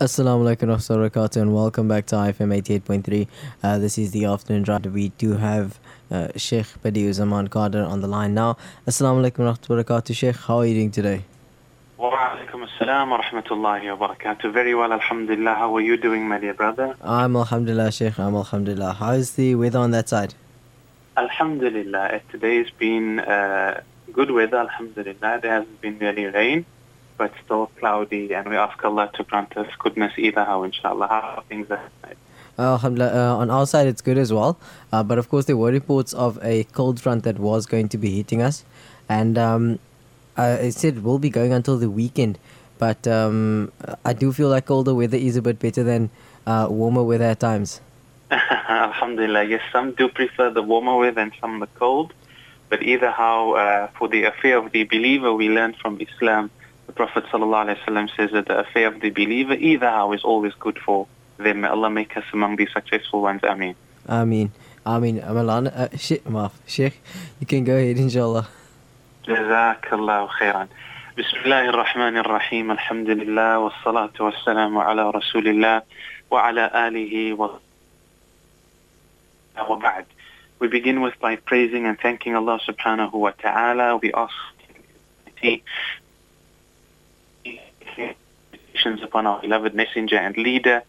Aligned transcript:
Assalamu 0.00 0.44
alaikum 0.46 0.70
warahmatullahi 0.70 1.36
and 1.42 1.54
welcome 1.54 1.86
back 1.86 2.06
to 2.06 2.16
IFM 2.16 2.58
88.3. 2.62 3.28
Uh, 3.62 3.78
this 3.78 3.98
is 3.98 4.12
the 4.12 4.24
afternoon 4.24 4.62
drive. 4.62 4.86
We 4.86 5.10
do 5.18 5.32
have 5.34 5.78
uh, 6.10 6.28
Sheikh 6.36 6.68
Badiu 6.82 7.12
Zaman 7.12 7.48
Kader 7.48 7.84
on 7.84 8.00
the 8.00 8.08
line 8.08 8.32
now. 8.32 8.56
Assalamu 8.86 9.20
alaikum 9.20 9.44
warahmatullahi 9.44 10.16
Sheikh, 10.16 10.36
how 10.36 10.60
are 10.60 10.64
you 10.64 10.72
doing 10.72 10.90
today? 10.90 11.22
Wa 11.98 12.12
alaikum 12.12 12.66
assalam 12.66 13.10
wa 13.10 13.20
rahmatullahi 13.20 13.98
wa 13.98 14.08
barakatuh. 14.08 14.50
Very 14.54 14.74
well, 14.74 14.90
alhamdulillah. 14.90 15.54
How 15.54 15.76
are 15.76 15.82
you 15.82 15.98
doing, 15.98 16.26
my 16.26 16.38
dear 16.38 16.54
brother? 16.54 16.96
I'm 17.02 17.36
alhamdulillah, 17.36 17.92
Sheikh. 17.92 18.18
I'm 18.18 18.34
alhamdulillah. 18.34 18.94
How 18.94 19.10
is 19.10 19.32
the 19.32 19.54
weather 19.56 19.80
on 19.80 19.90
that 19.90 20.08
side? 20.08 20.32
Alhamdulillah. 21.18 22.22
Today 22.30 22.56
has 22.56 22.70
been 22.70 23.20
uh, 23.20 23.82
good 24.14 24.30
weather, 24.30 24.56
alhamdulillah. 24.60 25.40
There 25.42 25.52
hasn't 25.52 25.82
been 25.82 25.98
really 25.98 26.24
rain, 26.24 26.64
but 27.20 27.32
still 27.44 27.66
cloudy, 27.78 28.32
and 28.32 28.48
we 28.48 28.56
ask 28.56 28.82
Allah 28.82 29.10
to 29.12 29.24
grant 29.24 29.54
us 29.54 29.70
goodness 29.78 30.14
either 30.16 30.42
how, 30.42 30.62
inshallah. 30.62 31.06
How 31.06 31.20
are 31.36 31.42
things 31.50 31.70
outside? 31.70 32.16
Uh, 32.58 32.72
alhamdulillah, 32.76 33.12
uh, 33.12 33.36
on 33.36 33.50
our 33.50 33.66
side 33.66 33.86
it's 33.86 34.00
good 34.00 34.16
as 34.16 34.32
well. 34.32 34.58
Uh, 34.90 35.02
but 35.02 35.18
of 35.18 35.28
course, 35.28 35.44
there 35.44 35.58
were 35.58 35.70
reports 35.70 36.14
of 36.14 36.38
a 36.42 36.64
cold 36.78 36.98
front 36.98 37.24
that 37.24 37.38
was 37.38 37.66
going 37.66 37.90
to 37.90 37.98
be 37.98 38.10
hitting 38.16 38.40
us. 38.40 38.64
And 39.06 39.36
um, 39.36 39.78
uh, 40.38 40.56
it 40.60 40.72
said 40.72 40.96
it 40.96 41.02
will 41.02 41.18
be 41.18 41.28
going 41.28 41.52
until 41.52 41.76
the 41.76 41.90
weekend. 41.90 42.38
But 42.78 43.06
um, 43.06 43.70
I 44.02 44.14
do 44.14 44.32
feel 44.32 44.48
like 44.48 44.64
colder 44.64 44.94
weather 44.94 45.18
is 45.18 45.36
a 45.36 45.42
bit 45.42 45.58
better 45.58 45.82
than 45.82 46.08
uh, 46.46 46.68
warmer 46.70 47.02
weather 47.02 47.26
at 47.26 47.40
times. 47.40 47.82
Alhamdulillah, 48.30 49.44
yes, 49.44 49.60
some 49.70 49.92
do 49.92 50.08
prefer 50.08 50.48
the 50.48 50.62
warmer 50.62 50.96
weather 50.96 51.20
and 51.20 51.32
some 51.38 51.60
the 51.60 51.66
cold. 51.66 52.14
But 52.70 52.82
either 52.82 53.10
how, 53.10 53.56
uh, 53.56 53.88
for 53.98 54.08
the 54.08 54.24
affair 54.24 54.56
of 54.56 54.72
the 54.72 54.84
believer, 54.84 55.34
we 55.34 55.50
learn 55.50 55.74
from 55.74 56.00
Islam. 56.00 56.50
The 56.89 56.93
Prophet 56.93 57.25
ﷺ 57.25 58.15
says 58.15 58.31
that 58.31 58.47
the 58.47 58.59
affair 58.59 58.87
of 58.87 59.01
the 59.01 59.09
believer, 59.09 59.53
either 59.53 59.89
how, 59.89 60.13
is 60.13 60.23
always 60.23 60.53
good 60.59 60.77
for 60.79 61.07
them. 61.37 61.61
May 61.61 61.67
Allah 61.67 61.89
make 61.89 62.15
us 62.15 62.23
among 62.31 62.57
the 62.57 62.67
successful 62.67 63.21
ones. 63.21 63.41
Ameen. 63.43 63.75
Ameen. 64.07 64.51
Ameen. 64.85 65.19
Amalana, 65.19 65.75
uh, 65.75 65.97
Sheikh, 65.97 66.23
maaf. 66.25 66.51
Sheikh, 66.67 67.01
you 67.39 67.47
can 67.47 67.63
go 67.63 67.75
ahead, 67.75 67.97
inshallah. 67.97 68.47
جزاك 69.25 69.93
الله 69.93 70.27
خيرا 70.27 70.67
بسم 71.17 71.37
الله 71.45 71.69
الرحمن 71.69 72.17
الرحيم 72.17 72.71
الحمد 72.71 73.09
لله 73.09 73.59
والصلاة 73.59 74.13
والسلام 74.19 74.77
على 74.77 75.09
رسول 75.09 75.47
الله 75.47 75.81
وعلى 76.31 76.71
آله 76.87 77.33
و... 77.33 77.49
وبعد 79.69 80.05
We 80.59 80.67
begin 80.67 81.01
with 81.01 81.19
by 81.19 81.37
praising 81.37 81.87
and 81.87 81.99
thanking 81.99 82.35
Allah 82.35 82.59
subhanahu 82.69 83.13
wa 83.13 83.31
ta'ala. 83.31 83.97
We 83.97 84.13
ask 84.13 84.33
upon 89.02 89.26
our 89.26 89.40
beloved 89.40 89.74
messenger 89.74 90.16
and 90.16 90.36
leader, 90.36 90.82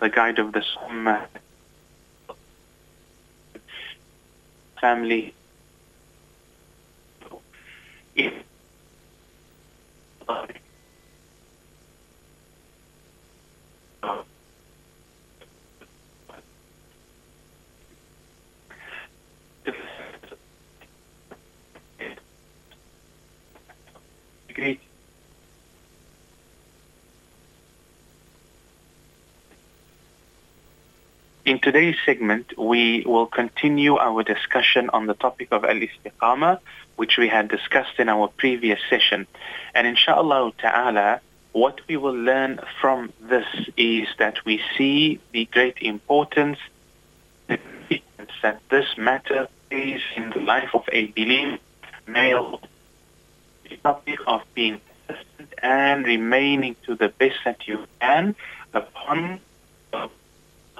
the 0.00 0.08
guide 0.08 0.38
of 0.38 0.52
the 0.52 0.62
family, 4.80 5.34
Great. 24.58 24.87
In 31.48 31.58
today's 31.58 31.96
segment, 32.04 32.58
we 32.58 33.04
will 33.06 33.24
continue 33.24 33.96
our 33.96 34.22
discussion 34.22 34.90
on 34.90 35.06
the 35.06 35.14
topic 35.14 35.48
of 35.50 35.64
al-istiqamah, 35.64 36.60
which 36.96 37.16
we 37.16 37.26
had 37.26 37.48
discussed 37.48 37.98
in 37.98 38.10
our 38.10 38.28
previous 38.28 38.78
session. 38.90 39.26
And 39.74 39.86
inshallah 39.86 40.52
ta'ala, 40.58 41.22
what 41.52 41.80
we 41.88 41.96
will 41.96 42.12
learn 42.12 42.60
from 42.82 43.14
this 43.18 43.46
is 43.78 44.08
that 44.18 44.44
we 44.44 44.60
see 44.76 45.20
the 45.32 45.46
great 45.46 45.78
importance 45.80 46.58
that 47.48 48.60
this 48.68 48.98
matter 48.98 49.48
is 49.70 50.02
in 50.16 50.28
the 50.28 50.40
life 50.40 50.74
of 50.74 50.84
a 50.92 51.06
believer, 51.12 51.56
male, 52.06 52.60
the 53.70 53.76
topic 53.78 54.18
of 54.26 54.42
being 54.52 54.82
and 55.62 56.04
remaining 56.04 56.76
to 56.84 56.94
the 56.94 57.08
best 57.08 57.38
that 57.46 57.66
you 57.66 57.86
can 58.02 58.36
upon 58.74 59.40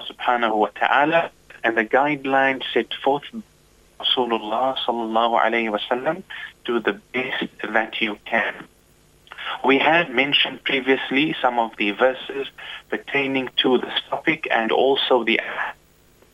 subhanahu 0.07 0.55
wa 0.55 0.69
ta'ala 0.75 1.31
and 1.63 1.77
the 1.77 1.85
guidelines 1.85 2.63
set 2.73 2.93
forth 3.03 3.23
by 3.33 3.41
Rasulullah 3.99 4.77
sallallahu 4.77 5.41
alayhi 5.41 5.77
wasallam 5.77 6.23
do 6.65 6.79
the 6.79 6.93
best 7.13 7.47
that 7.73 7.99
you 8.01 8.17
can. 8.25 8.53
We 9.65 9.77
had 9.77 10.13
mentioned 10.13 10.63
previously 10.63 11.35
some 11.41 11.59
of 11.59 11.71
the 11.77 11.91
verses 11.91 12.47
pertaining 12.89 13.49
to 13.57 13.77
this 13.77 13.93
topic 14.09 14.47
and 14.51 14.71
also 14.71 15.23
the 15.23 15.41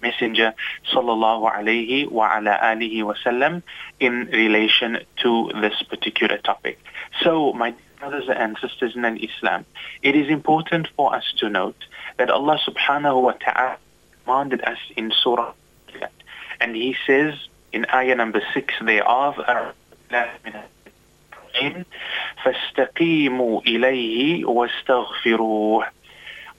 Messenger 0.01 0.53
sallallahu 0.93 1.51
alayhi 1.51 2.11
wa 2.11 2.37
ala 2.37 2.59
alihi 2.61 3.01
wasallam 3.01 3.63
in 3.99 4.29
relation 4.31 4.99
to 5.23 5.51
this 5.61 5.81
particular 5.83 6.37
topic. 6.37 6.79
So, 7.23 7.53
my 7.53 7.73
brothers 7.98 8.28
and 8.34 8.56
sisters 8.58 8.97
in 8.97 9.04
Islam, 9.19 9.64
it 10.03 10.16
is 10.16 10.28
important 10.28 10.88
for 10.97 11.14
us 11.14 11.25
to 11.38 11.48
note 11.48 11.76
that 12.19 12.31
Allah 12.31 12.58
subhanahu 12.66 13.22
wa 13.22 13.32
ta'ala 13.32 13.76
commanded 14.25 14.62
us 14.62 14.78
in 14.97 15.12
Surah 15.22 15.53
and 16.60 16.76
He 16.76 16.97
says 17.06 17.34
in 17.72 17.86
ayah 17.92 18.14
number 18.14 18.42
6 18.53 18.75
thereof, 18.84 19.36
فَاسْتَقِيمُوا 22.44 23.64
إِلَيْهِ 23.64 24.44
وَاسْتَغْفِرُوهُ 24.44 25.88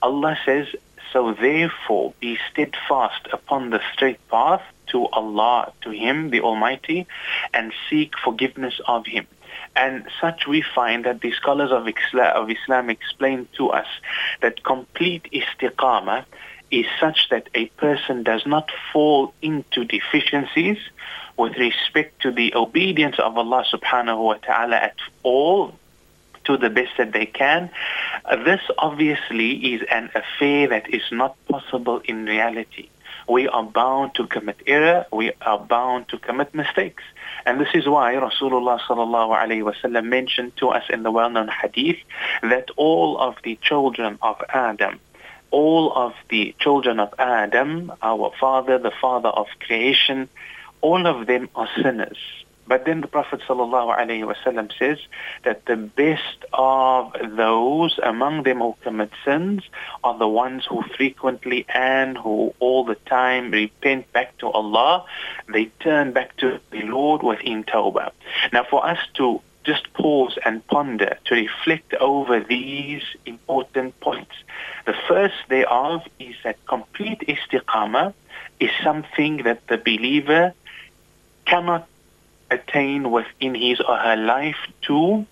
Allah 0.02 0.38
says, 0.44 0.66
so 1.12 1.32
therefore 1.34 2.14
be 2.20 2.38
steadfast 2.50 3.28
upon 3.32 3.70
the 3.70 3.80
straight 3.92 4.18
path 4.28 4.62
to 4.88 5.06
Allah, 5.08 5.72
to 5.82 5.90
Him, 5.90 6.30
the 6.30 6.40
Almighty, 6.40 7.06
and 7.54 7.72
seek 7.88 8.18
forgiveness 8.18 8.80
of 8.86 9.06
Him. 9.06 9.26
And 9.75 10.05
such 10.19 10.47
we 10.47 10.63
find 10.75 11.05
that 11.05 11.21
the 11.21 11.31
scholars 11.33 11.71
of 11.71 11.87
Islam, 11.87 12.31
of 12.35 12.49
Islam 12.49 12.89
explain 12.89 13.47
to 13.57 13.69
us 13.69 13.87
that 14.41 14.63
complete 14.63 15.27
istiqamah 15.31 16.25
is 16.71 16.85
such 16.99 17.29
that 17.29 17.47
a 17.53 17.67
person 17.67 18.23
does 18.23 18.45
not 18.45 18.69
fall 18.91 19.33
into 19.41 19.85
deficiencies 19.85 20.77
with 21.37 21.55
respect 21.57 22.21
to 22.23 22.31
the 22.31 22.53
obedience 22.55 23.19
of 23.19 23.37
Allah 23.37 23.63
subhanahu 23.71 24.23
wa 24.23 24.33
ta'ala 24.35 24.75
at 24.75 24.97
all 25.23 25.73
to 26.45 26.57
the 26.57 26.69
best 26.69 26.91
that 26.97 27.13
they 27.13 27.25
can. 27.25 27.69
Uh, 28.25 28.43
this 28.43 28.61
obviously 28.77 29.73
is 29.73 29.81
an 29.91 30.09
affair 30.15 30.67
that 30.69 30.89
is 30.93 31.03
not 31.11 31.35
possible 31.47 32.01
in 32.05 32.25
reality. 32.25 32.89
We 33.29 33.47
are 33.47 33.63
bound 33.63 34.15
to 34.15 34.25
commit 34.25 34.57
error. 34.65 35.05
We 35.11 35.33
are 35.41 35.59
bound 35.59 36.07
to 36.09 36.17
commit 36.17 36.55
mistakes. 36.55 37.03
And 37.47 37.61
this 37.61 37.73
is 37.73 37.87
why 37.87 38.13
Rasulullah 38.15 38.77
sallallahu 38.81 39.31
alayhi 39.41 39.63
wasallam 39.63 40.05
mentioned 40.07 40.57
to 40.57 40.67
us 40.67 40.83
in 40.89 41.03
the 41.03 41.11
well-known 41.11 41.47
hadith 41.47 41.97
that 42.43 42.69
all 42.75 43.17
of 43.17 43.35
the 43.43 43.57
children 43.61 44.19
of 44.21 44.37
Adam 44.49 44.99
all 45.51 45.93
of 45.95 46.13
the 46.29 46.53
children 46.59 46.99
of 46.99 47.13
Adam, 47.17 47.91
our 48.01 48.31
father, 48.39 48.77
the 48.77 48.91
father 49.01 49.29
of 49.29 49.47
creation, 49.59 50.27
all 50.81 51.07
of 51.07 51.27
them 51.27 51.49
are 51.55 51.69
sinners. 51.81 52.17
But 52.67 52.85
then 52.85 53.01
the 53.01 53.07
Prophet 53.07 53.41
ﷺ 53.47 54.77
says 54.77 54.99
that 55.43 55.65
the 55.65 55.77
best 55.77 56.45
of 56.53 57.13
those 57.35 57.97
among 58.03 58.43
them 58.43 58.59
who 58.59 58.75
commit 58.81 59.11
sins 59.23 59.63
are 60.03 60.17
the 60.17 60.27
ones 60.27 60.65
who 60.65 60.83
frequently 60.95 61.65
and 61.69 62.17
who 62.17 62.53
all 62.59 62.83
the 62.83 62.95
time 62.95 63.51
repent 63.51 64.11
back 64.11 64.37
to 64.39 64.47
Allah. 64.47 65.05
They 65.51 65.65
turn 65.79 66.11
back 66.11 66.35
to 66.37 66.59
the 66.71 66.81
Lord 66.81 67.23
within 67.23 67.63
tawbah. 67.63 68.11
Now 68.51 68.65
for 68.69 68.85
us 68.85 68.99
to 69.15 69.41
just 69.63 69.91
pause 69.93 70.37
and 70.45 70.65
ponder 70.67 71.17
to 71.25 71.35
reflect 71.35 71.93
over 71.95 72.39
these 72.39 73.03
important 73.25 73.99
points. 73.99 74.31
The 74.85 74.95
first 75.07 75.35
thereof 75.49 76.03
is 76.19 76.35
that 76.45 76.65
complete 76.65 77.19
istiqamah 77.27 78.13
is 78.61 78.71
something 78.81 79.43
that 79.43 79.67
the 79.67 79.77
believer 79.77 80.53
cannot 81.45 81.87
attain 82.49 83.11
within 83.11 83.55
his 83.55 83.79
or 83.81 83.97
her 83.97 84.15
life 84.15 84.57
to 84.83 85.25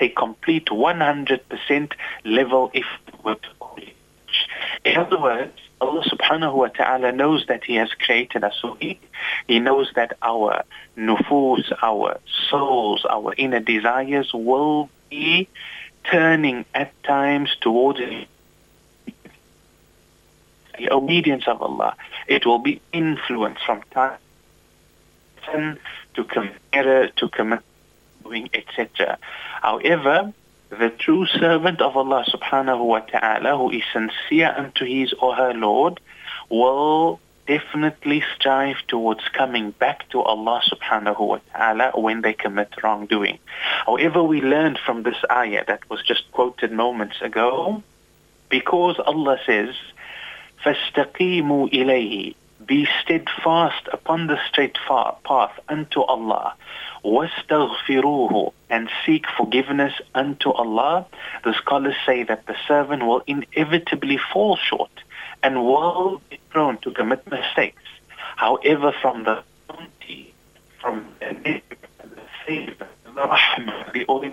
a 0.00 0.08
complete 0.08 0.66
100% 0.66 1.92
level 2.24 2.70
if 2.72 2.86
in 4.84 4.96
other 4.96 5.20
words, 5.20 5.58
Allah 5.80 6.02
subhanahu 6.04 6.54
wa 6.54 6.68
ta'ala 6.68 7.12
knows 7.12 7.46
that 7.46 7.64
He 7.64 7.74
has 7.76 7.92
created 7.92 8.44
us. 8.44 8.56
So 8.60 8.76
He, 8.80 8.98
he 9.46 9.60
knows 9.60 9.90
that 9.94 10.16
our 10.22 10.64
nufus, 10.96 11.72
our 11.82 12.18
souls, 12.48 13.04
our 13.08 13.34
inner 13.36 13.60
desires 13.60 14.32
will 14.32 14.88
be 15.10 15.48
turning 16.04 16.64
at 16.74 16.90
times 17.02 17.54
towards 17.60 17.98
the 17.98 18.26
obedience 20.90 21.46
of 21.46 21.60
Allah. 21.60 21.94
It 22.26 22.46
will 22.46 22.58
be 22.58 22.80
influenced 22.92 23.62
from 23.64 23.82
time 23.92 24.18
to 26.15 26.23
commit 26.23 26.55
error, 26.73 27.07
to 27.17 27.29
commit 27.29 27.59
doing, 28.23 28.49
etc. 28.53 29.17
However, 29.61 30.33
the 30.69 30.89
true 30.89 31.25
servant 31.27 31.81
of 31.81 31.95
Allah 31.95 32.25
subhanahu 32.27 32.85
wa 32.85 32.99
ta'ala 32.99 33.57
who 33.57 33.69
is 33.71 33.83
sincere 33.93 34.53
unto 34.57 34.85
his 34.85 35.13
or 35.13 35.35
her 35.35 35.53
Lord 35.53 35.99
will 36.49 37.19
definitely 37.47 38.23
strive 38.35 38.77
towards 38.87 39.21
coming 39.29 39.71
back 39.71 40.09
to 40.09 40.21
Allah 40.21 40.61
subhanahu 40.67 41.19
wa 41.19 41.39
ta'ala 41.53 41.91
when 41.93 42.21
they 42.21 42.33
commit 42.33 42.69
wrongdoing. 42.81 43.37
However, 43.85 44.23
we 44.23 44.41
learned 44.41 44.79
from 44.83 45.03
this 45.03 45.17
ayah 45.31 45.63
that 45.67 45.87
was 45.89 46.01
just 46.01 46.31
quoted 46.31 46.71
moments 46.71 47.21
ago, 47.21 47.83
because 48.49 48.97
Allah 48.99 49.37
says, 49.45 49.75
فَاسْتَقِيمُوا 50.63 51.71
إِلَيْهِ 51.71 52.35
Be 52.69 52.87
steadfast 53.01 53.87
upon 53.91 54.27
the 54.27 54.39
straight 54.47 54.77
path 54.87 55.59
unto 55.69 56.01
Allah. 56.01 56.55
وَاسْتَغْفِرُوهُ 57.03 58.53
And 58.69 58.89
seek 59.05 59.25
forgiveness 59.37 59.93
unto 60.15 60.51
Allah. 60.51 61.05
The 61.43 61.53
scholars 61.53 61.95
say 62.05 62.23
that 62.23 62.47
the 62.47 62.55
servant 62.67 63.03
will 63.05 63.21
inevitably 63.27 64.17
fall 64.17 64.55
short 64.55 64.91
and 65.43 65.63
will 65.63 66.21
be 66.29 66.39
prone 66.49 66.77
to 66.79 66.91
commit 66.91 67.29
mistakes. 67.29 67.83
However, 68.35 68.91
from 69.01 69.23
the 69.23 69.43
bounty, 69.67 70.33
from 70.81 71.05
the 71.19 71.61
favor, 72.45 72.87
the 73.03 73.11
rahmah, 73.11 73.93
the 73.93 74.05
all 74.05 74.23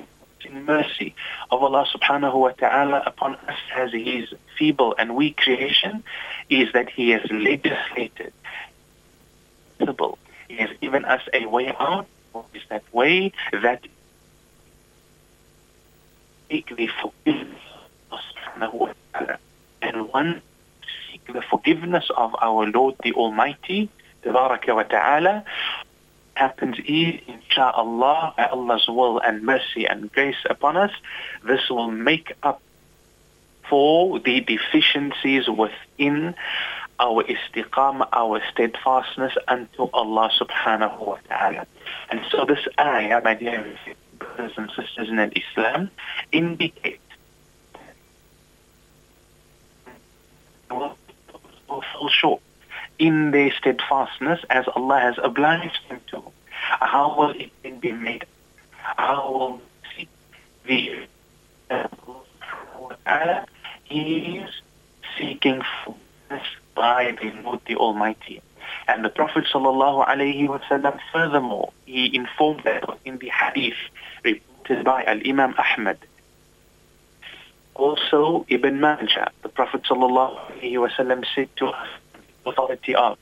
mercy 0.52 1.16
of 1.52 1.64
Allah 1.64 1.86
subhanahu 1.94 2.36
wa 2.40 2.52
ta'ala 2.52 3.04
upon 3.06 3.36
us 3.36 3.58
as 3.76 3.92
His 3.92 4.34
feeble 4.58 4.96
and 4.98 5.16
weak 5.16 5.38
creation 5.38 6.04
is 6.50 6.72
that 6.74 6.90
He 6.90 7.10
has 7.12 7.24
legislated. 7.32 8.34
He 10.48 10.56
has 10.58 10.70
given 10.82 11.06
us 11.06 11.22
a 11.34 11.46
way 11.46 11.74
out. 11.80 12.08
What 12.32 12.46
is 12.54 12.62
that 12.70 12.84
way? 12.94 13.32
That 13.52 13.82
seek 16.50 16.76
the 16.76 16.88
forgiveness 17.02 17.62
of 18.12 18.20
subhanahu 18.20 18.74
wa 18.74 18.94
ta'ala. 19.14 19.40
And 19.82 20.10
one 20.10 20.42
seek 21.12 21.26
the 21.28 21.42
forgiveness 21.42 22.10
of 22.16 22.36
our 22.42 22.66
Lord 22.68 22.96
the 23.04 23.14
Almighty, 23.14 23.90
Tabaraka 24.24 24.76
wa 24.76 24.84
ta'ala, 24.84 25.44
happens 26.38 26.78
is, 26.80 27.20
insha'Allah, 27.28 28.36
by 28.38 28.46
Allah's 28.46 28.88
will 28.88 29.20
and 29.20 29.44
mercy 29.44 29.86
and 29.86 30.12
grace 30.12 30.44
upon 30.50 30.78
us, 30.78 30.92
this 31.44 31.70
will 31.70 31.92
make 31.92 32.34
up 32.44 32.62
for 33.70 34.20
the 34.20 34.40
deficiencies 34.42 35.50
within 35.50 36.36
our 37.00 37.24
istiqamah, 37.24 38.08
our 38.14 38.42
steadfastness 38.52 39.34
unto 39.48 39.90
Allah 39.94 40.32
subhanahu 40.40 41.06
wa 41.06 41.18
ta'ala. 41.28 41.68
And 42.10 42.22
so 42.32 42.46
this 42.46 42.66
ayah, 42.80 43.22
my 43.24 43.34
dear 43.34 43.66
brothers 44.18 44.54
and 44.58 44.70
sisters 44.72 45.10
in 45.10 45.20
Islam, 45.36 45.92
indicates 46.32 47.02
will 50.70 50.96
fall 51.68 52.10
short 52.10 52.42
in 53.00 53.32
their 53.32 53.52
steadfastness 53.52 54.40
as 54.50 54.66
Allah 54.76 55.00
has 55.00 55.16
obliged 55.22 55.80
them 55.90 56.02
to. 56.12 56.24
How 56.50 57.16
will 57.18 57.32
it 57.32 57.52
then 57.64 57.80
be 57.80 57.92
made? 57.92 58.26
How 58.72 59.32
will 59.32 59.62
the 60.66 61.08
He 63.86 64.38
is 64.40 64.50
seeking 65.18 65.62
forgiveness 65.84 66.48
by 66.76 67.18
the 67.22 67.32
Lord 67.42 67.60
the 67.66 67.76
Almighty. 67.76 68.42
And 68.88 69.04
the 69.04 69.10
Prophet 69.10 69.46
ﷺ 69.52 71.00
furthermore, 71.12 71.72
he 71.86 72.16
informed 72.16 72.62
that 72.66 72.84
in 73.06 73.18
the 73.18 73.30
hadith 73.30 73.78
reported 74.24 74.84
by 74.84 75.04
Al-Imam 75.04 75.56
Ahmad. 75.58 75.98
Also 77.76 78.46
Ibn 78.50 78.80
Majah, 78.80 79.32
the 79.42 79.50
Prophet 79.50 79.84
ﷺ 79.84 81.26
said 81.36 81.50
to 81.58 81.68
us, 81.68 81.88
authority 82.50 82.96
of 82.96 83.18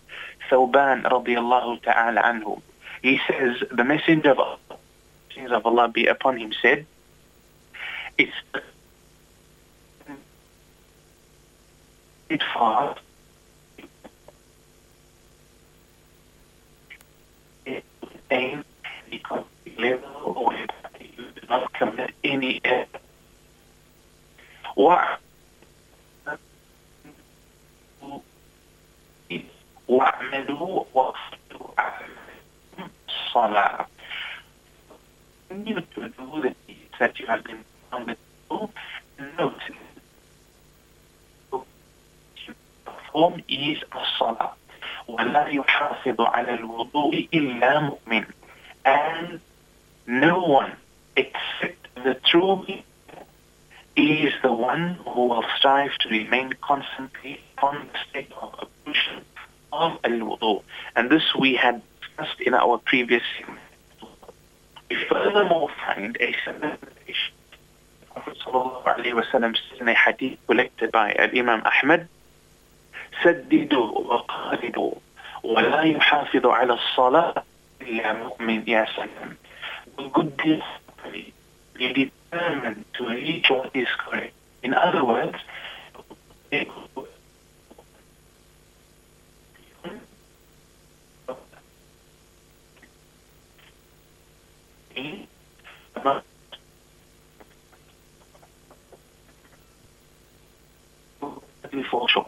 Thawban 0.49 1.03
radiallahu 1.03 1.81
ta'ala 1.83 2.21
anhu. 2.21 2.61
He 3.01 3.19
says, 3.27 3.63
the 3.71 3.83
messenger 3.83 4.31
of 4.31 4.39
Allah, 4.39 4.59
of 5.51 5.65
Allah 5.65 5.87
be 5.89 6.07
upon 6.07 6.37
him 6.37 6.53
said, 6.61 6.85
it's 8.17 8.31
it 12.29 12.41
far 12.53 12.95
aim 18.31 18.63
because 19.09 19.45
level 19.77 20.33
or 20.35 20.53
do 20.53 21.47
not 21.49 21.71
commit 21.73 22.11
any 22.23 22.61
error. 22.63 22.85
What 24.75 25.19
واعملوا 29.94 30.84
واصلوا 30.94 31.74
الصلاة. 33.08 33.86
Continue 35.48 35.80
to 35.94 36.08
do 36.08 36.42
the 36.42 36.54
deeds 36.66 36.94
that 36.98 37.18
you 37.18 37.26
have 37.26 37.42
been 37.44 37.64
commanded 37.90 38.18
to. 38.50 38.68
Note 39.38 39.62
perform 42.84 43.42
is 43.48 43.78
الصلاة. 43.92 44.52
ولا 45.08 45.46
يحافظ 45.46 46.20
على 46.20 46.54
الوضوء 46.54 47.28
إلا 47.34 47.80
مؤمن. 47.80 48.24
And 48.84 49.40
no 50.06 50.38
one 50.38 50.72
except 51.16 51.88
the 52.04 52.14
true 52.14 52.64
is 53.96 54.32
the 54.42 54.52
one 54.52 54.98
who 55.04 55.26
will 55.26 55.44
strive 55.56 55.92
to 56.00 56.08
remain 56.08 56.52
constantly 56.62 57.40
on 57.62 57.88
the 57.92 57.98
state 58.08 58.32
of 58.40 58.54
ablution 58.62 58.93
of 59.74 59.98
al-wudu. 60.04 60.62
And 60.96 61.10
this 61.10 61.34
we 61.38 61.54
had 61.54 61.82
discussed 62.00 62.40
in 62.40 62.54
our 62.54 62.78
previous 62.78 63.22
We 64.90 64.96
furthermore 65.08 65.68
find 65.86 66.16
a 66.20 66.34
similar 66.44 66.76
Prophet 68.12 68.36
ﷺ 68.44 69.56
says 69.56 69.80
in 69.80 69.88
a 69.88 69.94
hadith 69.94 70.38
collected 70.46 70.90
by 70.90 71.14
Imam 71.14 71.62
Ahmad, 71.64 72.08
سددوا 73.22 73.98
وقاربوا 73.98 74.94
ولا 75.42 75.82
يحافظ 75.82 76.46
على 76.46 76.72
الصلاة 76.72 77.42
إلا 77.80 78.12
مؤمن 78.12 78.68
يا 78.68 78.86
سلام. 78.96 79.36
The 79.96 80.08
good 80.08 80.36
deeds 80.36 80.64
be 81.04 81.32
determined 81.78 82.84
to 82.94 83.08
reach 83.08 83.48
what 83.48 83.70
is 83.74 83.88
correct. 83.98 84.34
In 84.62 84.74
other 84.74 85.04
words, 85.04 85.38
short. 102.07 102.27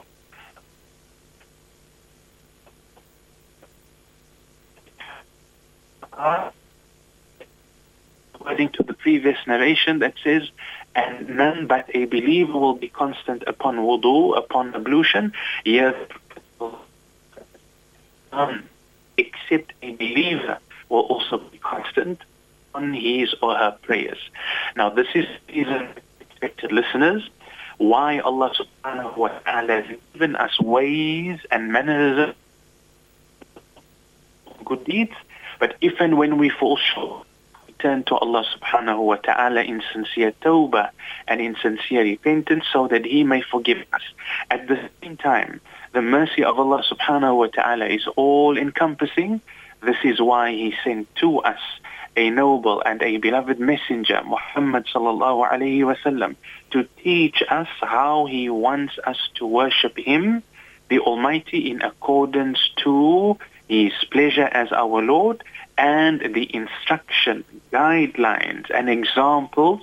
According 8.33 8.69
to 8.69 8.83
the 8.83 8.93
previous 8.93 9.37
narration 9.45 9.99
that 9.99 10.15
says, 10.23 10.49
and 10.95 11.29
none 11.29 11.67
but 11.67 11.89
a 11.93 12.05
believer 12.05 12.53
will 12.53 12.75
be 12.75 12.87
constant 12.87 13.43
upon 13.45 13.77
wudu, 13.77 14.35
upon 14.35 14.73
ablution, 14.73 15.33
yes, 15.63 15.93
none 18.31 18.69
except 19.17 19.73
a 19.81 19.95
believer 19.95 20.57
will 20.89 21.01
also 21.01 21.37
be 21.37 21.57
constant 21.59 22.21
on 22.73 22.93
his 22.93 23.33
or 23.41 23.55
her 23.55 23.77
prayers. 23.81 24.19
Now 24.75 24.89
this 24.89 25.07
is 25.15 25.25
even 25.49 25.89
expected 26.19 26.71
listeners, 26.71 27.29
why 27.77 28.19
Allah 28.19 28.53
subhanahu 28.53 29.17
wa 29.17 29.27
ta'ala 29.27 29.81
has 29.81 29.97
given 30.13 30.35
us 30.35 30.59
ways 30.59 31.39
and 31.51 31.71
manners 31.71 32.33
of 33.55 34.65
good 34.65 34.83
deeds, 34.85 35.13
but 35.59 35.75
if 35.81 35.99
and 35.99 36.17
when 36.17 36.37
we 36.37 36.49
fall 36.49 36.77
short, 36.77 37.25
we 37.65 37.73
turn 37.73 38.03
to 38.05 38.15
Allah 38.15 38.45
subhanahu 38.55 38.99
wa 38.99 39.15
ta'ala 39.15 39.61
in 39.61 39.81
sincere 39.93 40.33
tawbah 40.41 40.89
and 41.27 41.41
in 41.41 41.55
sincere 41.61 42.03
repentance 42.03 42.65
so 42.71 42.87
that 42.87 43.05
He 43.05 43.23
may 43.23 43.41
forgive 43.41 43.83
us. 43.93 44.01
At 44.51 44.67
the 44.67 44.89
same 45.01 45.17
time, 45.17 45.61
the 45.93 46.01
mercy 46.01 46.43
of 46.43 46.59
Allah 46.59 46.83
subhanahu 46.83 47.37
wa 47.37 47.47
ta'ala 47.47 47.87
is 47.87 48.07
all 48.15 48.57
encompassing. 48.57 49.41
This 49.81 49.97
is 50.03 50.19
why 50.21 50.51
He 50.51 50.75
sent 50.83 51.07
to 51.17 51.39
us 51.39 51.59
a 52.17 52.29
noble 52.29 52.81
and 52.85 53.01
a 53.01 53.17
beloved 53.17 53.59
messenger, 53.59 54.21
Muhammad 54.25 54.85
sallallahu 54.93 55.49
alayhi 55.49 55.83
wasallam, 55.85 56.35
to 56.71 56.87
teach 57.03 57.41
us 57.49 57.67
how 57.79 58.25
he 58.25 58.49
wants 58.49 58.95
us 59.05 59.29
to 59.35 59.45
worship 59.45 59.97
him 59.97 60.43
the 60.89 60.99
Almighty 60.99 61.69
in 61.71 61.81
accordance 61.81 62.59
to 62.77 63.37
His 63.67 63.91
pleasure 64.11 64.49
as 64.51 64.71
our 64.71 65.01
Lord 65.01 65.43
and 65.77 66.21
the 66.33 66.55
instruction, 66.55 67.43
guidelines 67.71 68.65
and 68.73 68.89
examples 68.89 69.81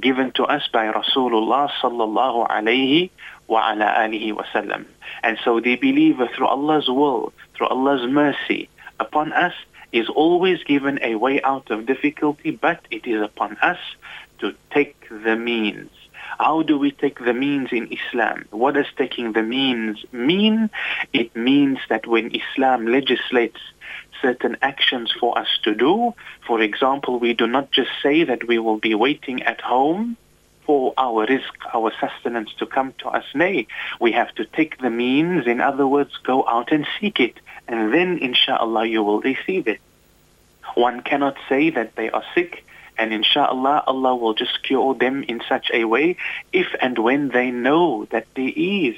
given 0.00 0.32
to 0.32 0.44
us 0.44 0.66
by 0.72 0.90
Rasulullah 0.90 1.70
sallallahu 1.82 2.48
alayhi 2.48 3.10
wa 3.46 3.70
ala 3.70 3.84
alihi 3.84 4.32
wasallam. 4.32 4.86
And 5.22 5.38
so 5.44 5.60
the 5.60 5.76
believer 5.76 6.28
through 6.34 6.48
Allah's 6.48 6.88
will, 6.88 7.32
through 7.56 7.68
Allah's 7.68 8.10
mercy 8.10 8.68
upon 8.98 9.32
us 9.32 9.52
is 9.96 10.08
always 10.08 10.62
given 10.64 10.98
a 11.02 11.14
way 11.14 11.40
out 11.42 11.70
of 11.70 11.86
difficulty, 11.86 12.50
but 12.50 12.80
it 12.90 13.06
is 13.06 13.22
upon 13.22 13.56
us 13.62 13.78
to 14.40 14.54
take 14.70 15.08
the 15.08 15.36
means. 15.36 15.90
How 16.38 16.62
do 16.62 16.78
we 16.78 16.90
take 16.90 17.18
the 17.18 17.32
means 17.32 17.68
in 17.72 17.88
Islam? 17.90 18.44
What 18.50 18.74
does 18.74 18.86
taking 18.98 19.32
the 19.32 19.42
means 19.42 20.04
mean? 20.12 20.68
It 21.14 21.34
means 21.34 21.78
that 21.88 22.06
when 22.06 22.34
Islam 22.34 22.86
legislates 22.86 23.60
certain 24.20 24.56
actions 24.60 25.14
for 25.18 25.38
us 25.38 25.48
to 25.62 25.74
do, 25.74 26.14
for 26.46 26.60
example, 26.60 27.18
we 27.18 27.32
do 27.32 27.46
not 27.46 27.70
just 27.70 27.90
say 28.02 28.24
that 28.24 28.46
we 28.46 28.58
will 28.58 28.78
be 28.78 28.94
waiting 28.94 29.42
at 29.44 29.60
home 29.62 30.18
for 30.66 30.92
our 30.98 31.26
rizq, 31.26 31.54
our 31.72 31.92
sustenance 32.00 32.52
to 32.58 32.66
come 32.66 32.92
to 32.98 33.08
us. 33.08 33.24
Nay, 33.34 33.66
we 34.00 34.12
have 34.12 34.34
to 34.34 34.44
take 34.44 34.78
the 34.78 34.90
means, 34.90 35.46
in 35.46 35.60
other 35.60 35.86
words, 35.86 36.18
go 36.24 36.46
out 36.46 36.72
and 36.72 36.86
seek 37.00 37.20
it, 37.20 37.36
and 37.68 37.94
then 37.94 38.18
inshallah 38.18 38.84
you 38.86 39.02
will 39.02 39.20
receive 39.20 39.68
it. 39.68 39.80
One 40.76 41.00
cannot 41.02 41.36
say 41.48 41.70
that 41.70 41.96
they 41.96 42.10
are 42.10 42.22
sick 42.34 42.64
and 42.98 43.12
inshallah, 43.12 43.84
Allah 43.86 44.16
will 44.16 44.34
just 44.34 44.62
cure 44.62 44.94
them 44.94 45.22
in 45.24 45.42
such 45.48 45.70
a 45.72 45.84
way 45.84 46.16
if 46.52 46.68
and 46.80 46.98
when 46.98 47.28
they 47.28 47.50
know 47.50 48.06
that 48.06 48.26
there 48.34 48.52
is 48.54 48.96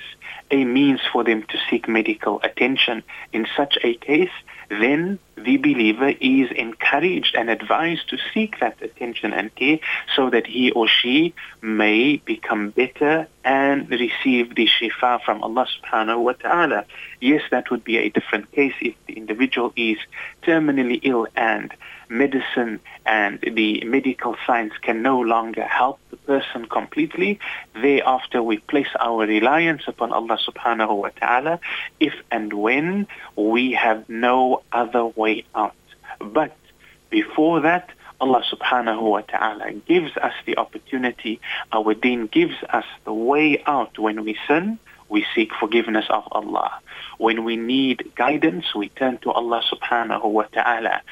a 0.51 0.65
means 0.65 1.01
for 1.13 1.25
them 1.25 1.43
to 1.49 1.59
seek 1.69 1.89
medical 1.89 2.41
attention. 2.43 3.03
In 3.33 3.47
such 3.57 3.77
a 3.83 3.95
case, 3.95 4.31
then 4.71 5.19
the 5.37 5.57
believer 5.57 6.13
is 6.21 6.51
encouraged 6.53 7.35
and 7.37 7.51
advised 7.51 8.09
to 8.11 8.19
seek 8.33 8.61
that 8.61 8.81
attention 8.83 9.33
and 9.33 9.55
care 9.55 9.79
so 10.15 10.31
that 10.31 10.47
he 10.47 10.71
or 10.71 10.87
she 10.87 11.35
may 11.61 12.17
become 12.19 12.71
better 12.71 13.27
and 13.49 13.89
receive 13.89 14.55
the 14.55 14.69
shifa 14.69 15.23
from 15.23 15.43
Allah 15.43 15.67
subhanahu 15.77 16.21
wa 16.21 16.33
ta'ala. 16.33 16.85
Yes, 17.19 17.41
that 17.51 17.71
would 17.71 17.83
be 17.83 17.97
a 17.97 18.11
different 18.11 18.53
case 18.53 18.75
if 18.83 18.95
the 19.07 19.15
individual 19.15 19.73
is 19.75 19.97
terminally 20.43 21.01
ill 21.03 21.27
and 21.35 21.73
medicine 22.11 22.79
and 23.07 23.39
the 23.41 23.83
medical 23.87 24.37
science 24.47 24.75
can 24.83 25.01
no 25.01 25.19
longer 25.21 25.65
help 25.65 25.99
the 26.11 26.19
person 26.19 26.67
completely. 26.69 27.41
Thereafter, 27.73 28.43
we 28.43 28.59
place 28.59 28.93
our 29.01 29.27
reliance 29.27 29.85
upon 29.87 30.13
Allah 30.13 30.39
subhanahu 30.47 30.95
wa 30.95 31.09
ta'ala 31.19 31.59
if 32.01 32.13
and 32.31 32.53
when 32.53 33.07
we 33.35 33.73
have 33.73 34.07
no 34.11 34.61
other 34.73 35.07
way 35.07 35.47
out. 35.55 35.75
But 36.21 36.55
before 37.09 37.61
that, 37.61 37.89
Allah 38.21 38.43
subhanahu 38.51 39.03
wa 39.03 39.21
ta'ala 39.21 39.73
gives 39.87 40.17
us 40.17 40.33
the 40.45 40.57
opportunity, 40.57 41.41
our 41.73 41.95
deen 41.95 42.27
gives 42.27 42.57
us 42.69 42.85
the 43.05 43.13
way 43.13 43.63
out 43.65 43.97
when 43.99 44.25
we 44.25 44.37
sin, 44.49 44.79
we 45.09 45.25
seek 45.35 45.55
forgiveness 45.55 46.07
of 46.11 46.25
Allah. 46.33 46.81
When 47.19 47.45
we 47.45 47.57
need 47.57 48.13
guidance, 48.17 48.75
we 48.75 48.89
turn 48.89 49.19
to 49.19 49.31
Allah 49.31 49.63
subhanahu 49.73 50.25
wa 50.25 50.45
ta'ala. 50.53 51.03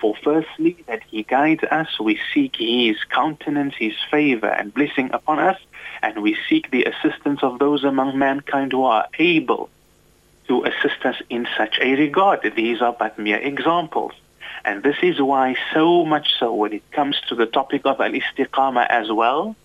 For 0.00 0.14
firstly, 0.22 0.76
that 0.88 1.02
He 1.08 1.22
guides 1.22 1.64
us, 1.64 1.98
we 1.98 2.20
seek 2.34 2.56
His 2.58 2.96
countenance, 3.08 3.74
His 3.78 3.94
favor 4.10 4.48
and 4.48 4.74
blessing 4.74 5.10
upon 5.12 5.38
us, 5.38 5.58
and 6.02 6.22
we 6.22 6.36
seek 6.48 6.70
the 6.70 6.84
assistance 6.84 7.40
of 7.42 7.58
those 7.60 7.82
among 7.84 8.18
mankind 8.18 8.72
who 8.72 8.84
are 8.84 9.08
able 9.18 9.70
to 10.48 10.64
assist 10.64 11.04
us 11.04 11.16
in 11.30 11.46
such 11.56 11.78
a 11.80 11.94
regard. 11.94 12.40
These 12.56 12.82
are 12.82 12.94
but 12.98 13.18
mere 13.18 13.38
examples. 13.38 14.12
And 14.65 14.83
this 14.83 14.97
is 15.01 15.21
why 15.21 15.55
so 15.73 16.05
much 16.05 16.35
so 16.39 16.53
when 16.53 16.73
it 16.73 16.91
comes 16.91 17.19
to 17.29 17.35
the 17.35 17.45
topic 17.45 17.81
of 17.85 17.99
al-istiqamah 17.99 18.87
as 18.87 19.11
well, 19.11 19.55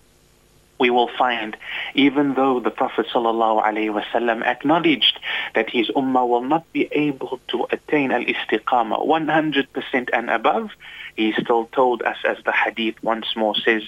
we 0.79 0.89
will 0.89 1.09
find, 1.17 1.55
even 1.93 2.33
though 2.33 2.59
the 2.59 2.71
Prophet 2.71 3.05
ﷺ 3.13 4.45
acknowledged 4.45 5.19
that 5.55 5.69
his 5.69 5.87
ummah 5.89 6.27
will 6.27 6.43
not 6.43 6.71
be 6.73 6.89
able 6.91 7.39
to 7.49 7.67
attain 7.71 8.11
al-istiqamah 8.11 9.05
100% 9.05 10.09
and 10.11 10.29
above, 10.29 10.71
he 11.15 11.31
still 11.33 11.65
told 11.67 12.01
us, 12.01 12.17
as 12.27 12.37
the 12.43 12.51
hadith 12.51 12.95
once 13.03 13.35
more 13.35 13.55
says 13.55 13.83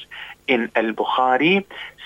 in 0.48 0.72
al-Bukhari, 0.76 1.66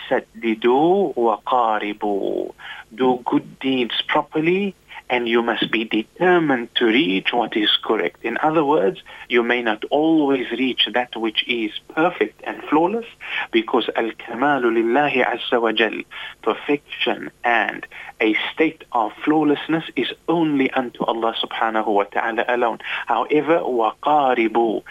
سَدِّدُوا 0.10 1.16
وَقَارِبُوا 1.16 2.54
Do 2.96 3.22
good 3.26 3.60
deeds 3.60 4.02
properly 4.08 4.76
and 5.11 5.29
you 5.29 5.43
must 5.43 5.71
be 5.71 5.85
determined 5.85 6.75
to 6.77 6.87
reach 6.87 7.33
what 7.33 7.57
is 7.57 7.71
correct. 7.83 8.25
In 8.25 8.39
other 8.43 8.65
words, 8.65 9.03
you 9.29 9.43
may 9.43 9.63
not 9.63 9.85
always 9.91 10.51
reach 10.51 10.89
that 10.93 11.15
which 11.17 11.47
is 11.49 11.73
perfect 11.95 12.41
and 12.45 12.63
flawless 12.65 13.07
because 13.53 13.89
al-kamalu 13.97 14.73
lillahi 14.79 15.25
azza 15.25 15.61
wa 15.61 15.73
jal, 15.73 15.95
perfection 16.43 17.31
and 17.45 17.87
a 18.21 18.35
state 18.53 18.85
of 18.93 19.13
flawlessness 19.25 19.85
is 19.97 20.13
only 20.29 20.71
unto 20.71 21.05
Allah 21.05 21.35
subhanahu 21.43 21.89
wa 21.89 22.05
ta'ala 22.05 22.45
alone. 22.49 22.79
However, 23.07 23.59
waqaribu 23.61 24.83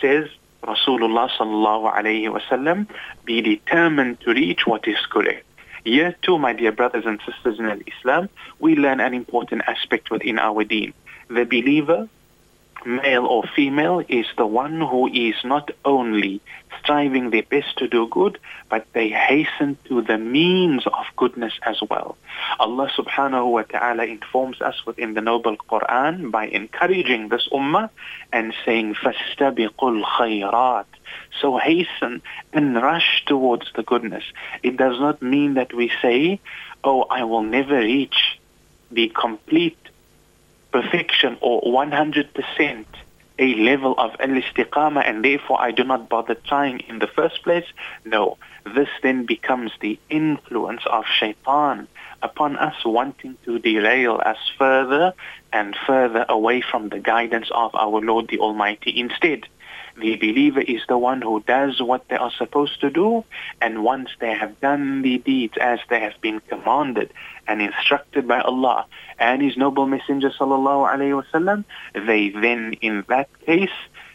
says 0.00 0.28
Rasulullah 0.62 1.30
sallallahu 1.30 1.94
alayhi 1.94 2.30
wa 2.30 2.40
sallam, 2.40 2.86
be 3.24 3.40
determined 3.40 4.20
to 4.20 4.32
reach 4.32 4.66
what 4.66 4.86
is 4.86 4.98
correct. 5.10 5.44
Here 5.83 6.15
too, 6.23 6.39
my 6.39 6.53
dear 6.53 6.71
brothers 6.71 7.05
and 7.05 7.19
sisters 7.25 7.59
in 7.59 7.83
Islam, 7.85 8.29
we 8.59 8.75
learn 8.75 8.99
an 8.99 9.13
important 9.13 9.61
aspect 9.67 10.09
within 10.09 10.39
our 10.39 10.63
deen. 10.63 10.93
The 11.27 11.43
believer, 11.43 12.09
male 12.85 13.25
or 13.25 13.43
female, 13.55 14.03
is 14.07 14.25
the 14.35 14.47
one 14.47 14.81
who 14.81 15.07
is 15.07 15.35
not 15.43 15.69
only 15.85 16.41
striving 16.79 17.29
their 17.29 17.43
best 17.43 17.77
to 17.77 17.87
do 17.87 18.07
good, 18.07 18.39
but 18.69 18.85
they 18.93 19.09
hasten 19.09 19.77
to 19.85 20.01
the 20.01 20.17
means 20.17 20.85
of 20.87 21.05
goodness 21.15 21.53
as 21.61 21.77
well. 21.89 22.17
Allah 22.59 22.89
subhanahu 22.97 23.51
wa 23.51 23.61
ta'ala 23.63 24.05
informs 24.05 24.61
us 24.61 24.85
within 24.85 25.13
the 25.13 25.21
noble 25.21 25.55
Quran 25.57 26.31
by 26.31 26.47
encouraging 26.47 27.29
this 27.29 27.47
ummah 27.51 27.89
and 28.33 28.53
saying, 28.65 28.95
فَاسْتَبِقُوا 28.95 30.03
الْخَيْرَاتِ 30.03 30.85
so 31.40 31.58
hasten 31.58 32.22
and 32.52 32.74
rush 32.74 33.24
towards 33.26 33.70
the 33.74 33.82
goodness. 33.82 34.24
It 34.62 34.76
does 34.76 34.98
not 34.98 35.22
mean 35.22 35.54
that 35.54 35.72
we 35.72 35.90
say, 36.02 36.40
oh, 36.84 37.02
I 37.10 37.24
will 37.24 37.42
never 37.42 37.78
reach 37.78 38.38
the 38.90 39.08
complete 39.08 39.78
perfection 40.72 41.36
or 41.40 41.62
100% 41.62 42.84
a 43.40 43.54
level 43.54 43.94
of 43.96 44.14
al-istiqamah 44.20 45.02
and 45.08 45.24
therefore 45.24 45.60
I 45.60 45.70
do 45.70 45.82
not 45.82 46.10
bother 46.10 46.34
trying 46.34 46.80
in 46.80 46.98
the 46.98 47.06
first 47.06 47.42
place. 47.42 47.64
No, 48.04 48.36
this 48.74 48.88
then 49.02 49.24
becomes 49.24 49.72
the 49.80 49.98
influence 50.10 50.82
of 50.86 51.06
shaitan 51.06 51.88
upon 52.22 52.56
us 52.56 52.84
wanting 52.84 53.38
to 53.46 53.58
derail 53.58 54.20
us 54.24 54.36
further 54.58 55.14
and 55.54 55.74
further 55.86 56.26
away 56.28 56.60
from 56.60 56.90
the 56.90 56.98
guidance 56.98 57.48
of 57.52 57.74
our 57.74 58.00
Lord 58.02 58.28
the 58.28 58.38
Almighty. 58.38 59.00
Instead, 59.00 59.46
the 60.00 60.16
believer 60.16 60.60
is 60.60 60.82
the 60.88 60.98
one 60.98 61.22
who 61.22 61.40
does 61.40 61.80
what 61.80 62.08
they 62.08 62.16
are 62.16 62.32
supposed 62.32 62.80
to 62.80 62.90
do, 62.90 63.24
and 63.60 63.84
once 63.84 64.10
they 64.18 64.34
have 64.34 64.60
done 64.60 65.02
the 65.02 65.18
deeds 65.18 65.54
as 65.60 65.78
they 65.88 66.00
have 66.00 66.20
been 66.20 66.40
commanded 66.48 67.12
and 67.46 67.62
instructed 67.62 68.26
by 68.26 68.40
Allah 68.40 68.86
and 69.18 69.42
His 69.42 69.56
noble 69.56 69.86
Messenger 69.86 70.30
sallallahu 70.30 70.90
alaihi 70.92 71.22
wasallam, 71.22 71.64
they 71.94 72.30
then, 72.30 72.74
in 72.80 73.04
that 73.08 73.28
case, 73.46 73.70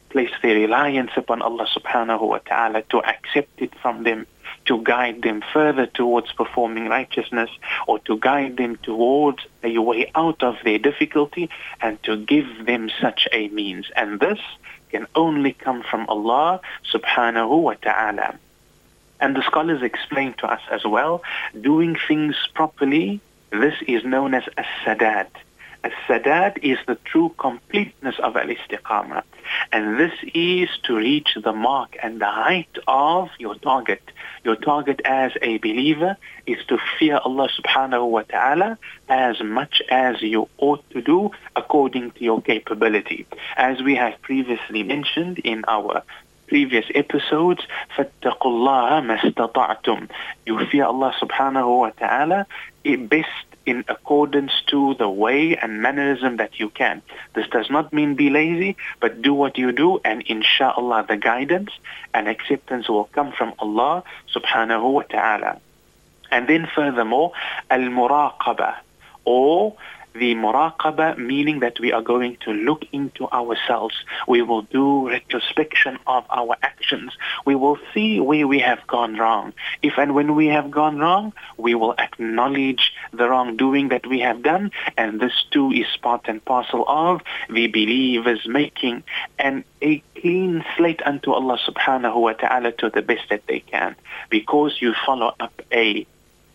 place 0.09 0.31
their 0.41 0.55
reliance 0.55 1.11
upon 1.17 1.41
Allah 1.41 1.67
subhanahu 1.67 2.21
wa 2.21 2.37
ta'ala 2.37 2.83
to 2.83 3.03
accept 3.03 3.61
it 3.61 3.73
from 3.81 4.03
them, 4.03 4.25
to 4.63 4.81
guide 4.81 5.21
them 5.21 5.43
further 5.53 5.85
towards 5.85 6.31
performing 6.31 6.87
righteousness, 6.87 7.49
or 7.85 7.99
to 7.99 8.17
guide 8.17 8.55
them 8.55 8.77
towards 8.77 9.45
a 9.63 9.77
way 9.77 10.09
out 10.15 10.41
of 10.41 10.55
their 10.63 10.79
difficulty, 10.79 11.49
and 11.81 12.01
to 12.03 12.15
give 12.15 12.47
them 12.65 12.89
such 13.01 13.27
a 13.33 13.49
means. 13.49 13.91
And 13.95 14.19
this 14.21 14.39
can 14.95 15.07
only 15.13 15.51
come 15.51 15.83
from 15.83 16.07
Allah 16.07 16.61
subhanahu 16.93 17.63
wa 17.67 17.73
ta'ala. 17.73 18.39
And 19.19 19.35
the 19.35 19.43
scholars 19.43 19.81
explain 19.81 20.31
to 20.39 20.45
us 20.55 20.61
as 20.71 20.85
well, 20.85 21.21
doing 21.59 21.97
things 22.07 22.35
properly, 22.53 23.19
this 23.51 23.75
is 23.87 24.05
known 24.05 24.33
as 24.33 24.43
as-sadad. 24.57 25.27
Sadad 26.07 26.57
is 26.63 26.77
the 26.87 26.95
true 27.05 27.33
completeness 27.37 28.15
of 28.19 28.35
al-istiqamah. 28.35 29.23
And 29.71 29.99
this 29.99 30.13
is 30.33 30.69
to 30.83 30.95
reach 30.95 31.37
the 31.41 31.53
mark 31.53 31.95
and 32.01 32.19
the 32.19 32.25
height 32.29 32.75
of 32.87 33.29
your 33.37 33.55
target. 33.55 34.01
Your 34.43 34.55
target 34.55 35.01
as 35.05 35.31
a 35.41 35.57
believer 35.57 36.17
is 36.45 36.63
to 36.67 36.77
fear 36.97 37.17
Allah 37.17 37.49
subhanahu 37.49 38.09
wa 38.09 38.23
ta'ala 38.23 38.77
as 39.09 39.41
much 39.41 39.81
as 39.89 40.21
you 40.21 40.49
ought 40.57 40.87
to 40.91 41.01
do 41.01 41.31
according 41.55 42.11
to 42.11 42.23
your 42.23 42.41
capability. 42.41 43.25
As 43.55 43.81
we 43.81 43.95
have 43.95 44.21
previously 44.21 44.83
mentioned 44.83 45.39
in 45.39 45.63
our 45.67 46.03
previous 46.47 46.85
episodes, 46.93 47.61
فَاتَّقُوا 47.97 48.37
اللَّهَ 48.41 49.05
مَا 49.05 49.19
استطعتم. 49.19 50.09
You 50.45 50.65
fear 50.67 50.85
Allah 50.85 51.13
subhanahu 51.19 51.79
wa 51.79 51.89
ta'ala 51.89 52.45
best 52.83 53.54
in 53.65 53.83
accordance 53.87 54.61
to 54.67 54.93
the 54.95 55.09
way 55.09 55.55
and 55.57 55.81
mannerism 55.81 56.37
that 56.37 56.59
you 56.59 56.69
can. 56.69 57.01
This 57.33 57.47
does 57.47 57.69
not 57.69 57.91
mean 57.91 58.15
be 58.15 58.29
lazy, 58.29 58.77
but 58.99 59.21
do 59.21 59.33
what 59.33 59.57
you 59.57 59.71
do 59.71 59.99
and 60.05 60.21
inshallah 60.23 61.05
the 61.07 61.17
guidance 61.17 61.71
and 62.13 62.27
acceptance 62.27 62.87
will 62.87 63.05
come 63.05 63.31
from 63.31 63.53
Allah 63.59 64.03
subhanahu 64.33 64.93
wa 64.93 65.01
ta'ala. 65.03 65.59
And 66.31 66.47
then 66.47 66.67
furthermore, 66.73 67.31
al-muraqabah 67.69 68.75
or 69.25 69.75
the 70.15 70.33
muraqabah 70.35 71.17
meaning 71.17 71.59
that 71.59 71.79
we 71.79 71.91
are 71.91 72.01
going 72.01 72.37
to 72.41 72.51
look 72.51 72.83
into 72.91 73.27
ourselves. 73.31 73.95
We 74.27 74.41
will 74.41 74.63
do 74.63 75.09
retrospection 75.09 75.99
of 76.07 76.25
our 76.29 76.55
actions. 76.63 77.11
We 77.45 77.55
will 77.55 77.77
see 77.93 78.19
where 78.19 78.47
we 78.47 78.59
have 78.59 78.85
gone 78.87 79.17
wrong. 79.17 79.53
If 79.81 79.97
and 79.97 80.15
when 80.15 80.35
we 80.35 80.47
have 80.47 80.71
gone 80.71 80.99
wrong, 80.99 81.33
we 81.57 81.75
will 81.75 81.95
acknowledge 81.97 82.93
the 83.11 83.29
wrongdoing 83.29 83.89
that 83.89 84.07
we 84.07 84.19
have 84.21 84.41
done. 84.41 84.71
And 84.97 85.19
this 85.19 85.45
too 85.51 85.71
is 85.71 85.87
part 86.01 86.27
and 86.27 86.43
parcel 86.43 86.85
of 86.87 87.21
the 87.49 87.67
believers 87.67 88.47
making 88.47 89.03
and 89.37 89.63
a 89.81 90.01
clean 90.15 90.63
slate 90.75 91.01
unto 91.05 91.31
Allah 91.31 91.59
subhanahu 91.67 92.15
wa 92.15 92.33
ta'ala 92.33 92.71
to 92.73 92.89
the 92.89 93.01
best 93.01 93.29
that 93.29 93.47
they 93.47 93.59
can. 93.59 93.95
Because 94.29 94.77
you 94.79 94.93
follow 95.05 95.35
up 95.39 95.61
a 95.71 96.07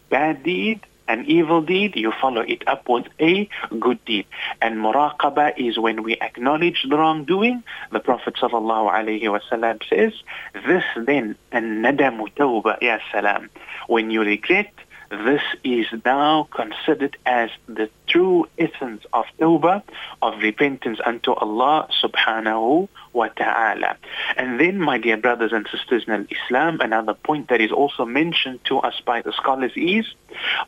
bad 0.09 0.43
deed 0.43 0.81
an 1.11 1.25
evil 1.27 1.61
deed, 1.61 1.97
you 1.97 2.13
follow 2.21 2.43
it 2.43 2.63
up 2.69 2.89
with 2.89 3.07
a 3.19 3.49
good 3.81 4.03
deed. 4.05 4.27
And 4.63 4.77
muraqabah 4.77 5.59
is 5.59 5.77
when 5.77 6.05
we 6.05 6.15
acknowledge 6.15 6.87
the 6.89 6.97
wrongdoing. 6.97 7.65
The 7.91 7.99
Prophet 7.99 8.39
says, 8.39 10.13
this 10.55 10.85
then, 10.97 11.37
nadamu 11.53 12.33
tawbah, 12.37 12.81
ya 12.81 12.99
salam. 13.11 13.51
When 13.89 14.13
you 14.13 14.21
regret, 14.21 14.73
this 15.11 15.43
is 15.65 15.87
now 16.05 16.47
considered 16.53 17.17
as 17.27 17.51
the 17.67 17.91
true 18.07 18.47
essence 18.57 19.05
of 19.13 19.25
tawbah, 19.41 19.83
of 20.23 20.39
repentance 20.39 21.01
unto 21.05 21.33
Allah 21.33 21.89
subhanahu 22.01 22.89
wa 23.13 23.29
ta'ala. 23.29 23.97
And 24.37 24.61
then, 24.61 24.79
my 24.79 24.99
dear 24.99 25.17
brothers 25.17 25.53
and 25.53 25.67
sisters 25.71 26.05
in 26.07 26.29
Islam, 26.31 26.81
another 26.81 27.15
point 27.15 27.49
that 27.49 27.61
is 27.61 27.73
also 27.73 28.05
mentioned 28.05 28.65
to 28.67 28.79
us 28.79 29.01
by 29.05 29.23
the 29.23 29.33
scholars 29.33 29.73
is, 29.77 30.07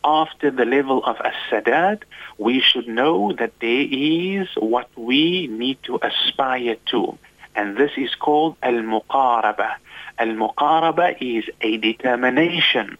after 0.05 0.51
the 0.51 0.65
level 0.65 1.05
of 1.05 1.17
as-sadad, 1.21 2.03
we 2.39 2.61
should 2.61 2.89
know 2.89 3.33
that 3.33 3.59
there 3.61 3.87
is 3.91 4.49
what 4.57 4.89
we 4.97 5.47
need 5.47 5.79
to 5.85 5.99
aspire 6.03 6.77
to. 6.87 7.19
And 7.55 7.77
this 7.77 7.93
is 7.97 8.15
called 8.15 8.57
al-muqaraba. 8.63 9.75
Al-muqaraba 10.19 11.17
is 11.21 11.45
a 11.61 11.77
determination 11.77 12.99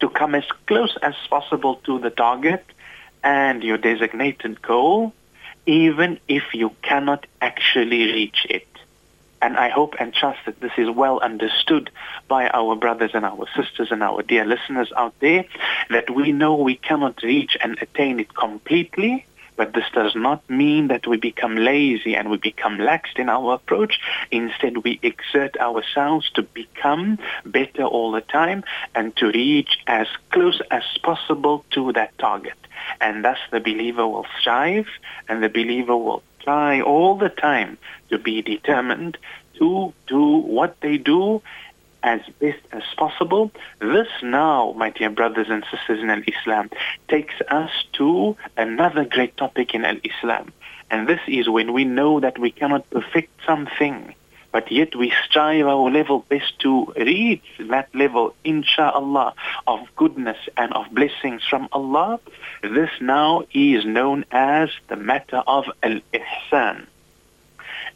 to 0.00 0.08
come 0.08 0.34
as 0.34 0.44
close 0.66 0.96
as 1.02 1.14
possible 1.28 1.76
to 1.84 1.98
the 1.98 2.10
target 2.10 2.64
and 3.22 3.62
your 3.62 3.78
designated 3.78 4.62
goal, 4.62 5.12
even 5.66 6.18
if 6.28 6.54
you 6.54 6.70
cannot 6.82 7.26
actually 7.40 8.12
reach 8.12 8.46
it. 8.48 8.66
And 9.42 9.56
I 9.56 9.70
hope 9.70 9.94
and 9.98 10.12
trust 10.12 10.40
that 10.44 10.60
this 10.60 10.72
is 10.76 10.90
well 10.90 11.18
understood 11.20 11.90
by 12.28 12.48
our 12.50 12.76
brothers 12.76 13.12
and 13.14 13.24
our 13.24 13.46
sisters 13.56 13.90
and 13.90 14.02
our 14.02 14.22
dear 14.22 14.44
listeners 14.44 14.92
out 14.94 15.14
there, 15.20 15.46
that 15.88 16.10
we 16.10 16.32
know 16.32 16.56
we 16.56 16.76
cannot 16.76 17.22
reach 17.22 17.56
and 17.62 17.78
attain 17.80 18.20
it 18.20 18.34
completely, 18.34 19.24
but 19.60 19.74
this 19.74 19.90
does 19.92 20.14
not 20.14 20.40
mean 20.48 20.88
that 20.88 21.06
we 21.06 21.18
become 21.18 21.54
lazy 21.54 22.16
and 22.16 22.30
we 22.30 22.38
become 22.38 22.78
lax 22.78 23.10
in 23.16 23.28
our 23.28 23.52
approach. 23.52 24.00
Instead, 24.30 24.78
we 24.84 24.98
exert 25.02 25.54
ourselves 25.58 26.30
to 26.30 26.42
become 26.42 27.18
better 27.44 27.84
all 27.84 28.10
the 28.10 28.22
time 28.22 28.64
and 28.94 29.14
to 29.16 29.26
reach 29.26 29.78
as 29.86 30.06
close 30.30 30.62
as 30.70 30.84
possible 31.02 31.62
to 31.72 31.92
that 31.92 32.16
target. 32.16 32.56
And 33.02 33.22
thus 33.22 33.36
the 33.50 33.60
believer 33.60 34.08
will 34.08 34.24
strive 34.40 34.88
and 35.28 35.42
the 35.42 35.50
believer 35.50 35.94
will 35.94 36.22
try 36.42 36.80
all 36.80 37.16
the 37.16 37.28
time 37.28 37.76
to 38.08 38.16
be 38.16 38.40
determined 38.40 39.18
to 39.58 39.92
do 40.06 40.38
what 40.38 40.80
they 40.80 40.96
do 40.96 41.42
as 42.02 42.20
best 42.40 42.60
as 42.72 42.82
possible. 42.96 43.50
This 43.80 44.08
now, 44.22 44.72
my 44.76 44.90
dear 44.90 45.10
brothers 45.10 45.48
and 45.50 45.64
sisters 45.70 46.02
in 46.02 46.10
Al-Islam, 46.10 46.70
takes 47.08 47.34
us 47.48 47.70
to 47.94 48.36
another 48.56 49.04
great 49.04 49.36
topic 49.36 49.74
in 49.74 49.84
Al-Islam. 49.84 50.52
And 50.90 51.08
this 51.08 51.20
is 51.28 51.48
when 51.48 51.72
we 51.72 51.84
know 51.84 52.20
that 52.20 52.38
we 52.38 52.50
cannot 52.50 52.88
perfect 52.90 53.30
something, 53.46 54.14
but 54.52 54.70
yet 54.72 54.96
we 54.96 55.12
strive 55.24 55.66
our 55.66 55.90
level 55.90 56.24
best 56.28 56.58
to 56.60 56.92
reach 56.96 57.44
that 57.60 57.94
level, 57.94 58.34
inshallah, 58.44 59.34
of 59.68 59.80
goodness 59.94 60.38
and 60.56 60.72
of 60.72 60.90
blessings 60.90 61.42
from 61.48 61.68
Allah. 61.70 62.18
This 62.62 62.90
now 63.00 63.44
is 63.54 63.84
known 63.84 64.24
as 64.32 64.70
the 64.88 64.96
matter 64.96 65.42
of 65.46 65.66
Al-Ihsan. 65.82 66.86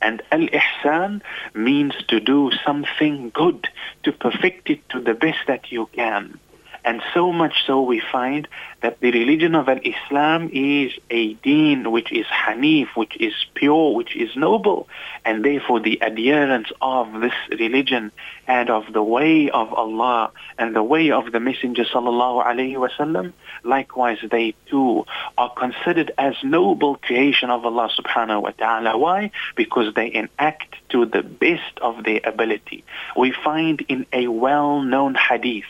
And 0.01 0.23
al-ihsan 0.31 1.23
means 1.55 1.95
to 2.09 2.21
do 2.21 2.51
something 2.65 3.31
good, 3.31 3.69
to 4.05 4.13
perfect 4.13 4.71
it 4.71 4.89
to 4.91 5.01
the 5.01 5.15
best 5.15 5.47
that 5.47 5.73
you 5.73 5.87
can. 5.93 6.39
And 6.85 7.03
so 7.15 7.33
much 7.33 7.65
so 7.67 7.81
we 7.81 8.01
find 8.13 8.47
that 8.83 9.01
the 9.01 9.11
religion 9.11 9.55
of 9.55 9.69
Islam 9.69 10.51
is 10.53 10.93
a 11.11 11.33
deen 11.35 11.91
which 11.91 12.13
is 12.13 12.27
hanif, 12.27 12.89
which 12.95 13.17
is 13.19 13.33
pure, 13.55 13.95
which 13.95 14.15
is 14.15 14.37
noble. 14.37 14.87
And 15.25 15.43
therefore 15.43 15.81
the 15.81 16.03
adherents 16.03 16.71
of 16.83 17.21
this 17.23 17.33
religion 17.51 18.13
and 18.47 18.69
of 18.69 18.93
the 18.93 19.03
way 19.03 19.49
of 19.49 19.73
Allah 19.73 20.31
and 20.59 20.77
the 20.77 20.83
way 20.83 21.11
of 21.11 21.33
the 21.33 21.41
Messenger 21.41 21.85
sallallahu 21.85 22.45
alaihi 22.45 22.77
wasallam, 22.77 23.33
likewise 23.63 24.19
they 24.31 24.55
too 24.67 25.07
are 25.39 25.51
considered 25.51 26.13
as 26.19 26.35
noble 26.43 26.97
creation 26.97 27.49
of 27.49 27.65
Allah 27.65 27.89
subhanahu 27.99 28.43
wa 28.43 28.51
ta'ala. 28.51 28.99
Why? 28.99 29.31
Because 29.57 29.95
they 29.95 30.13
enact 30.13 30.77
to 30.91 31.07
the 31.07 31.23
best 31.23 31.79
of 31.81 32.05
their 32.05 32.21
ability. 32.25 32.85
We 33.17 33.33
find 33.33 33.81
in 33.89 34.05
a 34.13 34.29
well-known 34.29 35.15
hadith 35.15 35.65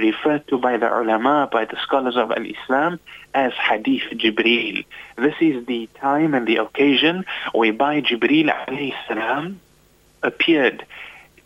referred 0.00 0.46
to 0.48 0.58
by 0.58 0.76
the 0.76 0.86
ulama, 0.86 1.48
by 1.50 1.64
the 1.64 1.76
scholars 1.82 2.16
of 2.16 2.30
al-Islam, 2.30 2.98
as 3.34 3.52
Hadith 3.52 4.10
Jibreel. 4.12 4.84
This 5.16 5.34
is 5.40 5.66
the 5.66 5.88
time 6.00 6.34
and 6.34 6.46
the 6.46 6.56
occasion 6.56 7.24
whereby 7.52 8.00
Jibreel 8.00 8.50
alayhi 8.66 8.94
salam 9.06 9.60
appeared 10.22 10.84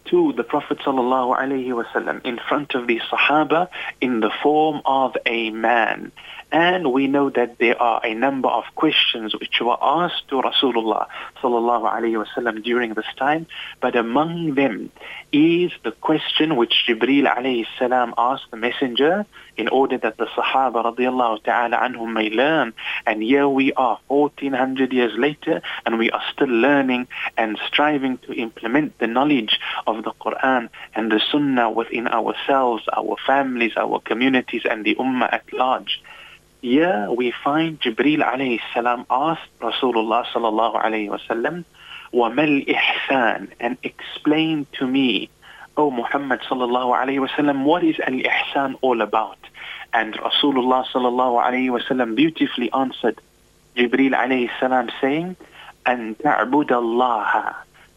to 0.07 0.33
the 0.35 0.45
Prophet 0.45 0.79
sallallahu 0.79 1.39
alaihi 1.39 1.69
wasallam 1.69 2.25
in 2.25 2.39
front 2.49 2.75
of 2.75 2.87
the 2.87 3.01
Sahaba 3.11 3.69
in 4.01 4.21
the 4.21 4.31
form 4.43 4.83
of 4.85 5.17
a 5.27 5.51
man. 5.51 6.13
And 6.53 6.93
we 6.93 7.07
know 7.07 7.31
that 7.31 7.59
there 7.59 7.81
are 7.81 8.01
a 8.05 8.15
number 8.15 8.49
of 8.49 8.65
questions 8.75 9.35
which 9.35 9.61
were 9.61 9.77
asked 9.81 10.29
to 10.29 10.43
Rasulullah 10.43 11.09
sallallahu 11.43 11.93
alaihi 11.93 12.25
wasallam 12.25 12.63
during 12.63 12.95
this 12.95 13.13
time, 13.17 13.47
but 13.81 13.97
among 13.97 14.55
them 14.55 14.91
is 15.33 15.73
the 15.83 15.93
question 15.93 16.57
which 16.57 16.85
Jibril 16.87 17.27
alayhi 17.27 17.67
salam 17.79 18.15
asked 18.17 18.51
the 18.51 18.57
messenger 18.57 19.27
in 19.57 19.69
order 19.69 19.99
that 19.99 20.17
the 20.17 20.27
Sahaba 20.27 20.85
radiallahu 20.85 21.43
ta'ala 21.45 21.77
anhum 21.77 22.13
may 22.13 22.31
learn. 22.31 22.73
And 23.07 23.23
here 23.23 23.49
we 23.49 23.73
are 23.73 23.99
1400 24.09 24.93
years 24.93 25.13
later 25.17 25.61
and 25.87 25.99
we 25.99 26.11
are 26.11 26.23
still 26.33 26.49
learning 26.49 27.09
and 27.37 27.59
striving 27.67 28.19
to 28.19 28.33
implement 28.33 28.99
the 28.99 29.07
knowledge 29.07 29.59
of 29.87 30.05
the 30.05 30.13
Quran 30.13 30.69
and 30.95 31.11
the 31.11 31.21
Sunnah 31.31 31.71
within 31.71 32.09
ourselves, 32.09 32.85
our 32.97 33.17
families, 33.27 33.73
our 33.77 34.01
communities 34.01 34.63
and 34.69 34.85
the 34.85 34.95
Ummah 34.97 35.33
at 35.33 35.53
large 35.53 36.03
Here 36.64 37.08
we 37.10 37.32
find 37.44 37.80
Jibril 37.80 38.20
alayhi 38.20 38.60
salam 38.74 39.06
asked 39.10 39.48
Rasulullah 39.62 40.26
sallallahu 40.26 40.76
alayhi 40.76 41.10
wasallam, 41.10 41.64
وَمَا 42.14 42.66
الْإِحْسَانِ 42.66 43.50
and 43.60 43.78
explain 43.84 44.66
to 44.74 44.88
me, 44.88 45.30
O 45.78 45.90
Muhammad 45.92 46.42
sallallahu 46.42 46.92
alayhi 46.92 47.26
wasallam, 47.26 47.64
what 47.64 47.84
is 47.84 47.96
al-ihsan 48.00 48.76
all 48.82 49.02
about? 49.02 49.38
And 49.94 50.14
Rasulullah 50.16 50.86
sallallahu 50.86 51.40
alayhi 51.42 51.70
wasallam 51.70 52.16
beautifully 52.16 52.72
answered 52.74 53.22
Jibril 53.78 54.12
alayhi 54.12 54.50
salam 54.60 54.90
saying, 55.00 55.36
أن 55.88 56.16
تعبد 56.18 56.72
الله 56.72 57.32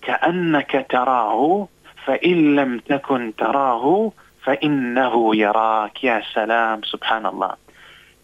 كأنك 0.02 0.86
تراه 0.90 1.68
فإن 2.06 2.56
لم 2.56 2.78
تكن 2.78 3.32
تراه 3.38 4.12
فإنه 4.44 5.36
يراك 5.36 6.04
يا 6.04 6.22
سلام 6.34 6.82
سبحان 6.82 7.26
الله 7.26 7.52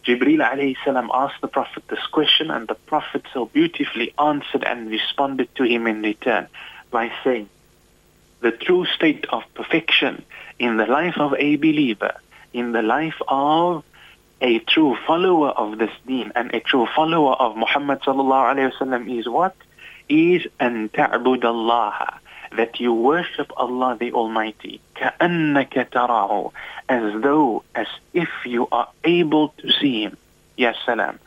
Jibril 0.06 0.40
alayhi 0.40 0.76
salam 0.84 1.10
asked 1.14 1.42
the 1.42 1.48
Prophet 1.48 1.88
this 1.88 2.06
question 2.08 2.52
and 2.52 2.68
the 2.68 2.76
Prophet 2.76 3.24
so 3.34 3.46
beautifully 3.46 4.14
answered 4.20 4.64
and 4.66 4.90
responded 4.90 5.54
to 5.56 5.64
him 5.64 5.88
in 5.88 6.02
return 6.02 6.48
by 6.92 7.12
saying, 7.24 7.50
the 8.42 8.52
true 8.52 8.86
state 8.86 9.26
of 9.30 9.44
perfection 9.54 10.26
in 10.60 10.76
the 10.76 10.86
life 10.86 11.18
of 11.18 11.34
a 11.40 11.56
believer, 11.56 12.14
in 12.52 12.74
the 12.74 12.82
life 12.82 13.20
of 13.30 13.86
a 14.42 14.60
true 14.60 14.98
follower 15.08 15.52
of 15.52 15.78
this 15.78 15.92
deen 16.06 16.34
and 16.36 16.54
a 16.54 16.60
true 16.60 16.86
follower 16.94 17.34
of 17.34 17.56
Muhammad 17.56 18.02
sallallahu 18.02 18.54
alayhi 18.54 18.72
wasallam 18.74 19.20
is 19.20 19.28
what? 19.30 19.56
Is 20.10 20.46
an 20.60 20.90
ta'bud 20.90 21.46
Allah 21.46 22.20
that 22.57 22.81
you 22.81 22.93
worship 22.93 23.51
Allah 23.57 23.97
the 23.99 24.13
Almighty 24.13 24.81
كأنك 24.97 25.91
تراه 25.93 26.53
as 26.89 27.23
though 27.23 27.63
as 27.75 27.87
if 28.15 28.29
you 28.45 28.67
are 28.73 28.89
able 29.05 29.49
to 29.59 29.71
see 29.73 30.03
him 30.03 30.17
Ya 30.59 30.73
salam. 30.85 31.19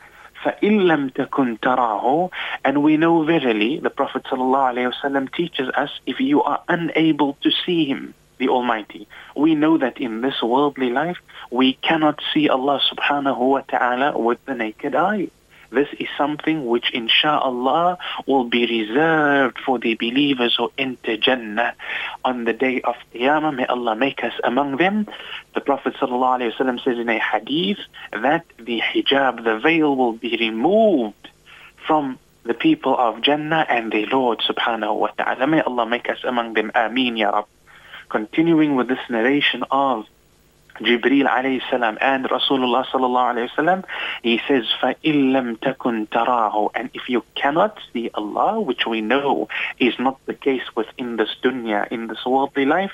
فَإِن 0.44 0.80
لَمْ 0.86 1.10
تَكُنْ 1.12 1.58
تَرَاهُ 1.60 2.30
And 2.64 2.82
we 2.82 2.96
know 2.98 3.24
verily, 3.24 3.78
the 3.78 3.90
Prophet 3.90 4.24
ﷺ 4.24 5.32
teaches 5.34 5.68
us, 5.74 5.90
if 6.04 6.20
you 6.20 6.42
are 6.42 6.60
unable 6.68 7.38
to 7.42 7.50
see 7.64 7.86
him, 7.86 8.12
the 8.38 8.48
Almighty, 8.48 9.06
we 9.36 9.54
know 9.54 9.78
that 9.78 9.98
in 9.98 10.20
this 10.20 10.42
worldly 10.42 10.90
life, 10.90 11.16
we 11.50 11.74
cannot 11.74 12.20
see 12.34 12.48
Allah 12.48 12.80
subhanahu 12.92 13.38
wa 13.38 13.60
ta'ala 13.60 14.18
with 14.18 14.44
the 14.44 14.54
naked 14.54 14.94
eye. 14.94 15.28
This 15.69 15.89
is 15.99 16.07
something 16.17 16.65
which 16.65 16.93
insha'Allah 16.93 17.97
will 18.25 18.45
be 18.45 18.65
reserved 18.65 19.59
for 19.59 19.79
the 19.79 19.95
believers 19.95 20.55
who 20.55 20.71
enter 20.77 21.17
Jannah 21.17 21.75
on 22.23 22.45
the 22.45 22.53
day 22.53 22.81
of 22.81 22.95
Qiyamah. 23.13 23.55
May 23.55 23.65
Allah 23.65 23.95
make 23.95 24.23
us 24.23 24.33
among 24.43 24.77
them. 24.77 25.07
The 25.53 25.61
Prophet 25.61 25.95
ﷺ 25.95 26.83
says 26.83 26.97
in 26.97 27.09
a 27.09 27.19
hadith 27.19 27.79
that 28.11 28.45
the 28.57 28.81
hijab, 28.81 29.43
the 29.43 29.59
veil 29.59 29.95
will 29.95 30.13
be 30.13 30.37
removed 30.37 31.29
from 31.85 32.17
the 32.43 32.53
people 32.53 32.97
of 32.97 33.21
Jannah 33.21 33.65
and 33.67 33.91
the 33.91 34.05
Lord 34.05 34.39
subhanahu 34.39 34.95
wa 34.95 35.07
ta'ala. 35.07 35.47
May 35.47 35.61
Allah 35.61 35.85
make 35.85 36.09
us 36.09 36.23
among 36.23 36.53
them. 36.53 36.71
Ameen 36.73 37.17
ya 37.17 37.29
Rab. 37.31 37.45
Continuing 38.09 38.75
with 38.75 38.87
this 38.87 39.03
narration 39.09 39.63
of 39.69 40.05
Jibreel 40.80 41.28
alayhi 41.28 41.60
salam 41.70 41.98
and 42.00 42.24
Rasulullah 42.24 42.84
sallallahu 42.86 43.34
alayhi 43.34 43.50
wasallam, 43.50 43.84
he 44.22 44.40
says, 44.48 44.64
فَإِن 44.80 45.32
لَمْ 45.32 45.58
تَكُنْ 45.58 46.08
تَرَاهُ 46.08 46.70
And 46.74 46.90
if 46.94 47.08
you 47.08 47.24
cannot 47.34 47.78
see 47.92 48.10
Allah, 48.14 48.60
which 48.60 48.86
we 48.86 49.00
know 49.00 49.48
is 49.78 49.94
not 49.98 50.18
the 50.26 50.34
case 50.34 50.62
within 50.74 51.16
this 51.16 51.28
dunya, 51.42 51.86
in 51.88 52.06
this 52.06 52.24
worldly 52.24 52.64
life, 52.64 52.92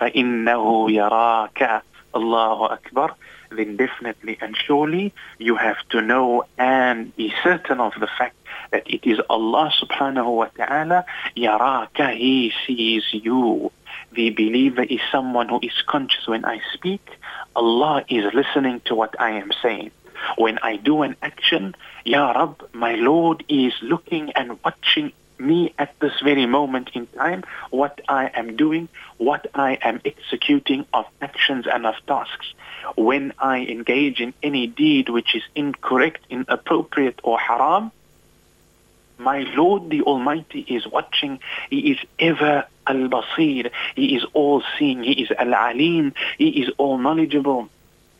فَإِنَّهُ 0.00 0.90
يَرَاكَ 0.90 1.82
Allahu 2.14 2.64
Akbar, 2.64 3.14
then 3.50 3.76
definitely 3.76 4.36
and 4.40 4.56
surely 4.56 5.12
you 5.38 5.56
have 5.56 5.76
to 5.90 6.00
know 6.00 6.44
and 6.58 7.14
be 7.16 7.32
certain 7.42 7.80
of 7.80 7.92
the 7.98 8.08
fact 8.18 8.36
that 8.72 8.82
it 8.86 9.06
is 9.08 9.18
Allah 9.28 9.72
subhanahu 9.80 10.36
wa 10.36 10.46
ta'ala, 10.46 11.04
yaraka, 11.36 12.16
He 12.16 12.52
sees 12.66 13.04
you. 13.12 13.72
The 14.15 14.29
believer 14.29 14.83
is 14.83 15.01
someone 15.11 15.49
who 15.49 15.59
is 15.61 15.73
conscious 15.87 16.25
when 16.25 16.45
I 16.45 16.61
speak. 16.73 17.05
Allah 17.53 18.05
is 18.07 18.33
listening 18.33 18.81
to 18.85 18.95
what 18.95 19.19
I 19.19 19.31
am 19.31 19.51
saying. 19.61 19.91
When 20.37 20.57
I 20.59 20.77
do 20.77 21.01
an 21.01 21.17
action, 21.21 21.75
Ya 22.05 22.31
Rab, 22.31 22.65
my 22.71 22.95
Lord 22.95 23.43
is 23.49 23.73
looking 23.81 24.31
and 24.31 24.57
watching 24.63 25.11
me 25.37 25.73
at 25.77 25.99
this 25.99 26.13
very 26.23 26.45
moment 26.45 26.91
in 26.93 27.07
time, 27.07 27.43
what 27.71 27.99
I 28.07 28.31
am 28.33 28.55
doing, 28.55 28.87
what 29.17 29.47
I 29.53 29.79
am 29.81 29.99
executing 30.05 30.85
of 30.93 31.05
actions 31.21 31.65
and 31.67 31.85
of 31.85 31.95
tasks. 32.07 32.53
When 32.95 33.33
I 33.37 33.65
engage 33.65 34.21
in 34.21 34.33
any 34.41 34.65
deed 34.65 35.09
which 35.09 35.35
is 35.35 35.43
incorrect, 35.55 36.25
inappropriate, 36.29 37.19
or 37.21 37.37
haram, 37.37 37.91
my 39.17 39.39
Lord 39.55 39.89
the 39.89 40.01
Almighty 40.01 40.61
is 40.61 40.87
watching. 40.87 41.39
He 41.69 41.91
is 41.91 41.99
ever 42.19 42.65
al-basir. 42.87 43.71
He 43.95 44.15
is 44.15 44.25
all 44.33 44.63
seeing. 44.77 45.03
He 45.03 45.23
is 45.23 45.31
al-alim. 45.31 46.13
He 46.37 46.61
is 46.61 46.69
all 46.77 46.97
knowledgeable. 46.97 47.69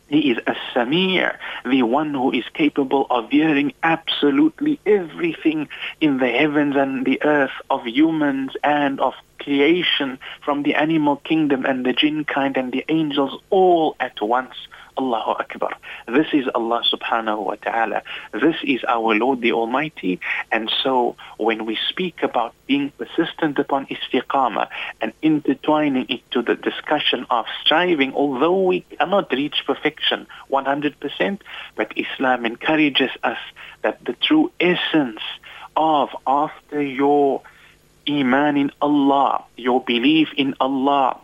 He 0.08 0.30
is 0.30 0.38
as-samir, 0.46 1.36
the 1.64 1.82
one 1.82 2.14
who 2.14 2.30
is 2.30 2.44
capable 2.54 3.08
of 3.10 3.30
hearing 3.30 3.72
absolutely 3.82 4.78
everything 4.86 5.68
in 6.00 6.18
the 6.18 6.28
heavens 6.28 6.76
and 6.76 7.04
the 7.04 7.20
earth 7.24 7.50
of 7.70 7.86
humans 7.88 8.52
and 8.62 9.00
of 9.00 9.14
creation 9.40 10.20
from 10.44 10.62
the 10.62 10.76
animal 10.76 11.16
kingdom 11.16 11.64
and 11.66 11.84
the 11.84 11.92
jinn 11.92 12.24
kind 12.24 12.56
and 12.56 12.72
the 12.72 12.84
angels 12.88 13.40
all 13.50 13.96
at 13.98 14.20
once. 14.20 14.54
Allahu 14.98 15.32
Akbar. 15.32 15.76
This 16.06 16.26
is 16.32 16.46
Allah 16.54 16.82
subhanahu 16.90 17.44
wa 17.44 17.56
ta'ala. 17.56 18.02
This 18.32 18.56
is 18.64 18.82
our 18.84 19.14
Lord 19.14 19.40
the 19.40 19.52
Almighty. 19.52 20.20
And 20.50 20.70
so 20.82 21.16
when 21.36 21.66
we 21.66 21.78
speak 21.88 22.22
about 22.22 22.54
being 22.66 22.90
persistent 22.90 23.58
upon 23.58 23.86
istiqamah 23.86 24.68
and 25.00 25.12
intertwining 25.22 26.06
it 26.08 26.22
to 26.30 26.42
the 26.42 26.54
discussion 26.54 27.26
of 27.30 27.46
striving, 27.62 28.14
although 28.14 28.62
we 28.62 28.80
cannot 28.80 29.30
reach 29.32 29.62
perfection 29.66 30.26
100%, 30.50 31.40
but 31.74 31.92
Islam 31.96 32.46
encourages 32.46 33.10
us 33.22 33.38
that 33.82 34.04
the 34.04 34.14
true 34.14 34.50
essence 34.60 35.20
of 35.76 36.08
after 36.26 36.80
your 36.80 37.42
iman 38.08 38.56
in 38.56 38.70
Allah, 38.80 39.44
your 39.56 39.82
belief 39.82 40.28
in 40.36 40.54
Allah, 40.60 41.20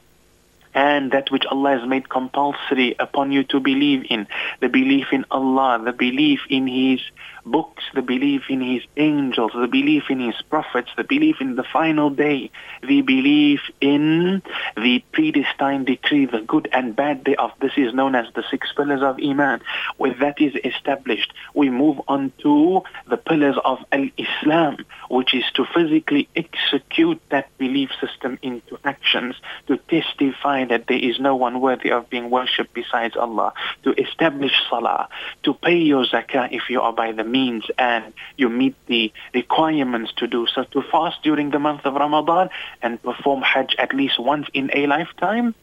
and 0.75 1.13
that 1.13 1.31
which 1.31 1.45
Allah 1.47 1.79
has 1.79 1.89
made 1.89 2.09
compulsory 2.09 2.95
upon 2.99 3.33
you 3.33 3.45
to 3.45 3.61
believe 3.61 4.07
in, 4.09 4.27
the 4.61 4.69
belief 4.69 5.07
in 5.13 5.25
Allah, 5.31 5.81
the 5.85 5.93
belief 5.93 6.41
in 6.49 6.67
His 6.67 7.01
books, 7.45 7.83
the 7.95 8.03
belief 8.03 8.43
in 8.49 8.61
His 8.61 8.83
angels, 8.97 9.53
the 9.55 9.67
belief 9.67 10.05
in 10.11 10.21
His 10.21 10.41
prophets, 10.43 10.91
the 10.97 11.05
belief 11.05 11.41
in 11.41 11.57
the 11.57 11.65
final 11.65 12.11
day, 12.11 12.51
the 12.83 13.03
belief 13.03 13.61
in 13.81 14.43
the 14.77 15.05
predestined 15.13 15.87
decree, 15.87 16.27
the 16.27 16.41
good 16.41 16.69
and 16.73 16.95
bad 16.95 17.25
day 17.25 17.35
of 17.37 17.51
this 17.61 17.73
is 17.77 17.93
known 17.95 18.15
as 18.15 18.27
the 18.35 18.45
six 18.51 18.73
pillars 18.73 19.03
of 19.03 19.19
Iman. 19.23 19.61
When 19.97 20.19
that 20.21 20.41
is 20.41 20.55
established, 20.65 21.33
we 21.55 21.71
move 21.71 22.01
on 22.09 22.33
to 22.43 22.83
the 23.09 23.17
pillars 23.17 23.57
of 23.65 23.79
Al-Islam, 23.91 24.79
which 25.11 25.35
is 25.35 25.45
to 25.55 25.65
physically 25.75 26.29
execute 26.37 27.21
that 27.31 27.57
belief 27.59 27.91
system 28.01 28.39
into 28.43 28.79
actions, 28.85 29.35
to 29.67 29.77
testify 29.77 30.65
that 30.65 30.87
there 30.87 30.99
is 30.99 31.19
no 31.19 31.37
one 31.37 31.61
worthy 31.61 31.91
of 31.91 32.09
being 32.09 32.31
worshipped 32.31 32.75
besides 32.75 33.17
Allah, 33.17 33.53
to 33.85 33.93
establish 34.01 34.53
Salah, 34.71 35.09
to 35.43 35.55
pay 35.55 35.77
your 35.77 36.05
zakah 36.05 36.49
if 36.53 36.71
you 36.71 36.81
are 36.81 36.93
by 36.93 37.13
the 37.13 37.25
means 37.39 37.65
and 37.79 38.05
you 38.37 38.49
meet 38.49 38.77
the 38.87 39.05
requirements 39.41 40.11
to 40.19 40.27
do 40.37 40.47
so, 40.53 40.61
to 40.75 40.81
fast 40.93 41.19
during 41.23 41.49
the 41.51 41.59
month 41.59 41.83
of 41.89 41.95
Ramadan 41.95 42.47
and 42.83 43.03
perform 43.03 43.41
Hajj 43.43 43.75
at 43.85 43.91
least 44.01 44.17
once 44.33 44.47
in 44.53 44.71
a 44.75 44.87
lifetime, 44.87 45.55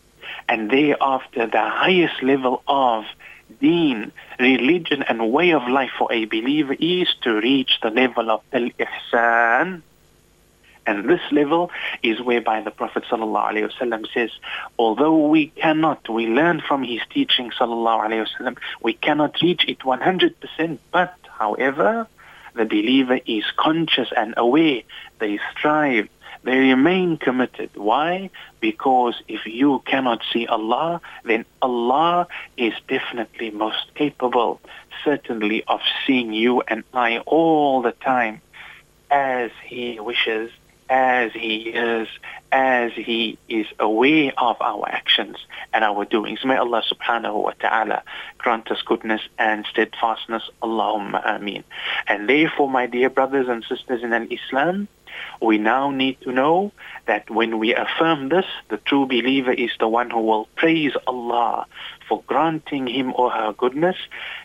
and 0.48 0.70
thereafter 0.70 1.48
the 1.48 1.68
highest 1.86 2.22
level 2.22 2.56
of 2.68 3.06
deen, 3.62 4.12
religion 4.40 5.04
and 5.10 5.32
way 5.32 5.50
of 5.60 5.64
life 5.68 5.92
for 5.98 6.12
a 6.12 6.26
believer 6.26 6.76
is 6.80 7.08
to 7.24 7.32
reach 7.50 7.72
the 7.82 7.92
level 8.02 8.30
of 8.30 8.42
al-ihsan, 8.54 9.82
and 10.90 11.08
this 11.08 11.22
level 11.32 11.70
is 12.02 12.20
whereby 12.20 12.62
the 12.62 12.72
Prophet 12.72 13.04
ﷺ 13.12 14.14
says, 14.14 14.32
although 14.78 15.28
we 15.28 15.48
cannot, 15.48 16.10
we 16.10 16.26
learn 16.26 16.62
from 16.68 16.84
his 16.84 17.02
teaching 17.12 17.52
ﷺ, 17.52 18.58
we 18.82 18.94
cannot 18.94 19.40
reach 19.42 19.66
it 19.68 19.80
100%, 19.80 20.80
but 20.92 21.14
however, 21.40 22.08
the 22.54 22.66
believer 22.66 23.20
is 23.26 23.44
conscious 23.58 24.10
and 24.16 24.34
aware. 24.38 24.82
They 25.20 25.40
strive. 25.52 26.10
They 26.44 26.58
remain 26.58 27.18
committed. 27.18 27.72
Why? 27.76 28.30
Because 28.60 29.22
if 29.28 29.46
you 29.46 29.82
cannot 29.86 30.22
see 30.32 30.48
Allah, 30.48 31.02
then 31.24 31.46
Allah 31.62 32.28
is 32.58 32.74
definitely 32.88 33.52
most 33.52 33.94
capable, 33.96 34.62
certainly, 35.04 35.64
of 35.68 35.82
seeing 36.06 36.34
you 36.34 36.62
and 36.68 36.84
I 36.94 37.20
all 37.20 37.82
the 37.82 37.92
time 37.92 38.42
as 39.12 39.52
He 39.66 40.00
wishes 40.00 40.52
as 40.90 41.32
he 41.34 41.70
is, 41.70 42.08
as 42.52 42.92
he 42.94 43.38
is 43.48 43.68
aware 43.80 44.34
of 44.38 44.58
our 44.60 44.90
actions 44.90 45.38
and 45.72 45.84
our 45.84 46.04
doings. 46.06 46.44
May 46.44 46.58
Allah 46.58 46.82
subhanahu 46.92 47.44
wa 47.44 47.54
ta'ala 47.60 48.04
grant 48.38 48.72
us 48.72 48.82
goodness 48.82 49.22
and 49.38 49.66
steadfastness. 49.70 50.50
Allahumma 50.64 51.22
ameen. 51.36 51.64
And 52.08 52.28
therefore, 52.28 52.70
my 52.70 52.88
dear 52.88 53.10
brothers 53.10 53.48
and 53.48 53.64
sisters 53.64 54.02
in 54.04 54.14
Islam, 54.32 54.88
we 55.42 55.58
now 55.58 55.92
need 55.92 56.20
to 56.22 56.32
know 56.32 56.72
that 57.06 57.30
when 57.30 57.60
we 57.60 57.76
affirm 57.76 58.30
this, 58.30 58.46
the 58.70 58.78
true 58.78 59.06
believer 59.06 59.52
is 59.52 59.72
the 59.80 59.88
one 59.88 60.10
who 60.10 60.22
will 60.22 60.48
praise 60.56 60.94
Allah 61.08 61.66
for 62.08 62.24
granting 62.26 62.88
him 62.88 63.14
or 63.16 63.30
her 63.30 63.54
goodness. 63.54 63.98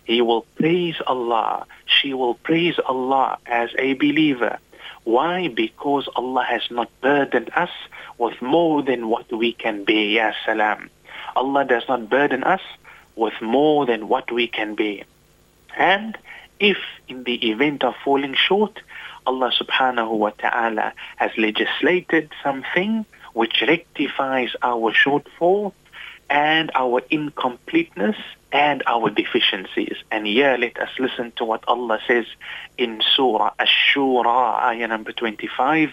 He 0.04 0.20
will 0.20 0.42
praise 0.56 0.96
Allah. 1.06 1.66
She 1.86 2.12
will 2.12 2.34
praise 2.34 2.78
Allah 2.86 3.38
as 3.46 3.70
a 3.78 3.94
believer 3.94 4.58
why? 5.04 5.48
Because 5.48 6.08
Allah 6.16 6.44
has 6.48 6.62
not 6.70 6.90
burdened 7.00 7.50
us 7.54 7.70
with 8.18 8.40
more 8.40 8.82
than 8.82 9.08
what 9.08 9.30
we 9.32 9.52
can 9.52 9.84
bear. 9.84 10.04
Ya 10.04 10.32
salam. 10.46 10.90
Allah 11.36 11.64
does 11.64 11.84
not 11.88 12.08
burden 12.08 12.42
us 12.42 12.62
with 13.16 13.34
more 13.42 13.86
than 13.86 14.08
what 14.08 14.32
we 14.32 14.46
can 14.48 14.74
bear. 14.74 15.04
And 15.76 16.16
if 16.58 16.78
in 17.08 17.24
the 17.24 17.50
event 17.50 17.84
of 17.84 17.94
falling 18.04 18.34
short, 18.34 18.80
Allah 19.26 19.52
subhanahu 19.52 20.10
wa 20.10 20.30
ta'ala 20.30 20.92
has 21.16 21.30
legislated 21.36 22.30
something 22.42 23.04
which 23.32 23.62
rectifies 23.66 24.50
our 24.62 24.92
shortfall 24.92 25.72
and 26.29 26.71
our 26.75 27.01
incompleteness 27.09 28.15
and 28.51 28.83
our 28.87 29.09
deficiencies. 29.09 29.97
And 30.11 30.27
here 30.27 30.57
let 30.59 30.79
us 30.79 30.89
listen 30.99 31.31
to 31.37 31.45
what 31.45 31.63
Allah 31.67 31.99
says 32.07 32.25
in 32.77 33.01
Surah 33.15 33.51
Ash-Shura, 33.59 34.61
ayah 34.63 34.87
number 34.87 35.11
25. 35.11 35.89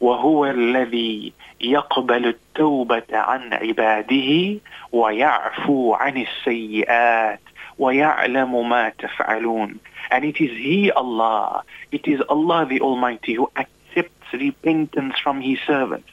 وهو 0.00 0.46
الذي 0.46 1.32
يقبل 1.60 2.26
التوبة 2.26 3.06
عن 3.12 3.52
عباده 3.54 4.60
ويعفو 4.92 5.94
عن 5.94 6.26
السيئات 6.26 7.40
وَيَعْلَمُ 7.78 8.68
مَا 8.68 8.92
تَفْعَلُونَ 8.98 9.78
And 10.10 10.24
it 10.24 10.40
is 10.40 10.50
He, 10.50 10.90
Allah, 10.90 11.62
it 11.92 12.08
is 12.08 12.20
Allah 12.28 12.66
the 12.66 12.80
Almighty 12.80 13.34
who 13.34 13.50
accepts 13.56 14.32
repentance 14.32 15.14
from 15.22 15.40
His 15.40 15.58
servants. 15.66 16.08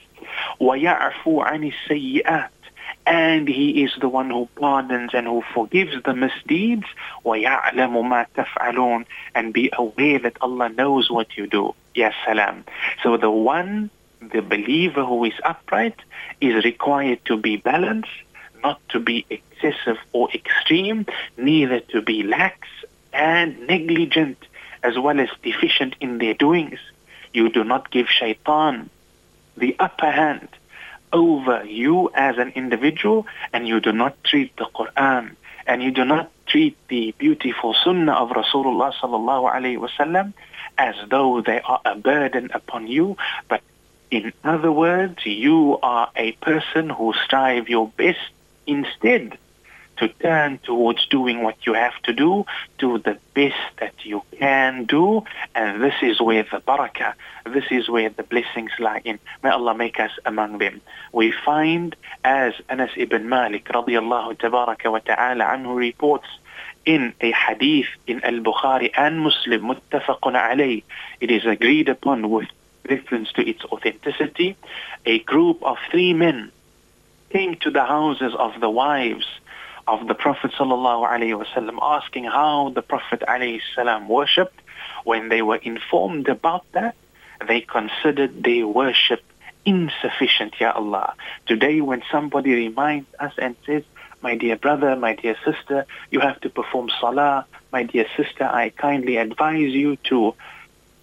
وَيَعْفُو 0.59 1.43
عَنِ 1.45 1.71
السَّيِّئَاتِ 1.71 2.49
and 3.07 3.47
He 3.47 3.83
is 3.83 3.91
the 3.99 4.09
one 4.09 4.29
who 4.29 4.47
pardons 4.55 5.11
and 5.13 5.27
who 5.27 5.43
forgives 5.53 6.01
the 6.03 6.13
misdeeds. 6.13 6.85
وَيَعْلَمُ 7.25 7.73
مَا 7.73 8.25
تَفْعَلُونَ 8.35 9.05
And 9.35 9.53
be 9.53 9.71
aware 9.77 10.19
that 10.19 10.37
Allah 10.41 10.69
knows 10.69 11.11
what 11.11 11.35
you 11.37 11.47
do. 11.47 11.75
Yes, 11.93 12.13
salam. 12.25 12.63
So 13.01 13.17
the 13.17 13.31
one, 13.31 13.89
the 14.21 14.41
believer 14.41 15.03
who 15.03 15.25
is 15.25 15.33
upright, 15.43 15.99
is 16.39 16.63
required 16.63 17.23
to 17.25 17.37
be 17.37 17.57
balanced, 17.57 18.09
not 18.63 18.79
to 18.89 18.99
be 18.99 19.25
excessive 19.29 19.97
or 20.13 20.29
extreme, 20.31 21.05
neither 21.37 21.79
to 21.81 22.01
be 22.01 22.23
lax 22.23 22.67
and 23.11 23.67
negligent, 23.67 24.37
as 24.81 24.97
well 24.97 25.19
as 25.19 25.29
deficient 25.43 25.95
in 25.99 26.17
their 26.17 26.33
doings. 26.33 26.79
You 27.33 27.49
do 27.49 27.63
not 27.63 27.91
give 27.91 28.07
shaitan 28.09 28.89
the 29.57 29.75
upper 29.79 30.09
hand 30.09 30.49
over 31.12 31.64
you 31.64 32.10
as 32.14 32.38
an 32.38 32.52
individual 32.54 33.26
and 33.52 33.66
you 33.66 33.80
do 33.80 33.92
not 33.92 34.22
treat 34.24 34.56
the 34.56 34.66
Quran 34.74 35.36
and 35.66 35.82
you 35.82 35.90
do 35.90 36.04
not 36.04 36.30
treat 36.46 36.76
the 36.88 37.14
beautiful 37.18 37.74
sunnah 37.74 38.12
of 38.12 38.30
Rasulullah 38.30 38.92
sallallahu 38.94 39.52
alaihi 39.52 39.78
wasallam 39.78 40.32
as 40.78 40.94
though 41.10 41.40
they 41.40 41.60
are 41.60 41.80
a 41.84 41.94
burden 41.94 42.50
upon 42.54 42.86
you 42.86 43.16
but 43.48 43.62
in 44.10 44.32
other 44.44 44.72
words 44.72 45.24
you 45.26 45.78
are 45.82 46.10
a 46.16 46.32
person 46.32 46.88
who 46.88 47.12
strive 47.24 47.68
your 47.68 47.88
best 47.96 48.30
instead 48.66 49.36
to 49.98 50.08
turn 50.08 50.58
towards 50.58 51.06
doing 51.06 51.42
what 51.42 51.66
you 51.66 51.74
have 51.74 52.00
to 52.02 52.12
do, 52.12 52.44
do 52.78 52.98
the 52.98 53.18
best 53.34 53.56
that 53.78 53.94
you 54.04 54.22
can 54.38 54.84
do, 54.84 55.24
and 55.54 55.82
this 55.82 55.94
is 56.02 56.20
where 56.20 56.42
the 56.44 56.60
barakah, 56.60 57.14
this 57.44 57.64
is 57.70 57.88
where 57.88 58.08
the 58.10 58.22
blessings 58.22 58.70
lie 58.78 59.00
in. 59.04 59.18
May 59.42 59.50
Allah 59.50 59.74
make 59.74 60.00
us 60.00 60.12
among 60.24 60.58
them. 60.58 60.80
We 61.12 61.32
find 61.32 61.94
as 62.24 62.54
Anas 62.68 62.92
ibn 62.96 63.28
Malik 63.28 63.66
radiallahu 63.66 64.38
tabaraka 64.38 64.90
wa 64.90 64.98
ta'ala 65.00 65.44
anhu 65.44 65.76
reports 65.76 66.28
in 66.84 67.12
a 67.20 67.32
hadith 67.32 67.88
in 68.06 68.24
Al-Bukhari 68.24 68.90
and 68.96 69.20
Muslim, 69.20 69.62
muttafaqun 69.62 70.34
alayh, 70.34 70.82
it 71.20 71.30
is 71.30 71.44
agreed 71.44 71.88
upon 71.88 72.30
with 72.30 72.48
reference 72.88 73.30
to 73.32 73.46
its 73.46 73.62
authenticity, 73.64 74.56
a 75.04 75.18
group 75.20 75.62
of 75.62 75.76
three 75.90 76.14
men 76.14 76.50
came 77.30 77.56
to 77.56 77.70
the 77.70 77.84
houses 77.84 78.34
of 78.34 78.58
the 78.60 78.70
wives 78.70 79.26
of 79.88 80.06
the 80.06 80.14
Prophet 80.14 80.52
ﷺ 80.52 81.78
asking 81.80 82.24
how 82.24 82.70
the 82.74 82.82
Prophet 82.82 83.22
ﷺ 83.26 84.06
worshipped. 84.06 84.60
When 85.04 85.28
they 85.30 85.42
were 85.42 85.56
informed 85.56 86.28
about 86.28 86.64
that, 86.72 86.94
they 87.46 87.62
considered 87.62 88.42
their 88.44 88.66
worship 88.66 89.22
insufficient, 89.64 90.60
Ya 90.60 90.72
Allah. 90.72 91.14
Today 91.46 91.80
when 91.80 92.02
somebody 92.10 92.52
reminds 92.54 93.08
us 93.18 93.32
and 93.38 93.56
says, 93.66 93.82
my 94.20 94.34
dear 94.34 94.56
brother, 94.56 94.96
my 94.96 95.14
dear 95.14 95.36
sister, 95.44 95.86
you 96.10 96.20
have 96.20 96.40
to 96.40 96.50
perform 96.50 96.90
salah. 97.00 97.46
My 97.72 97.84
dear 97.84 98.06
sister, 98.16 98.44
I 98.44 98.70
kindly 98.70 99.16
advise 99.16 99.72
you 99.72 99.96
to 100.10 100.34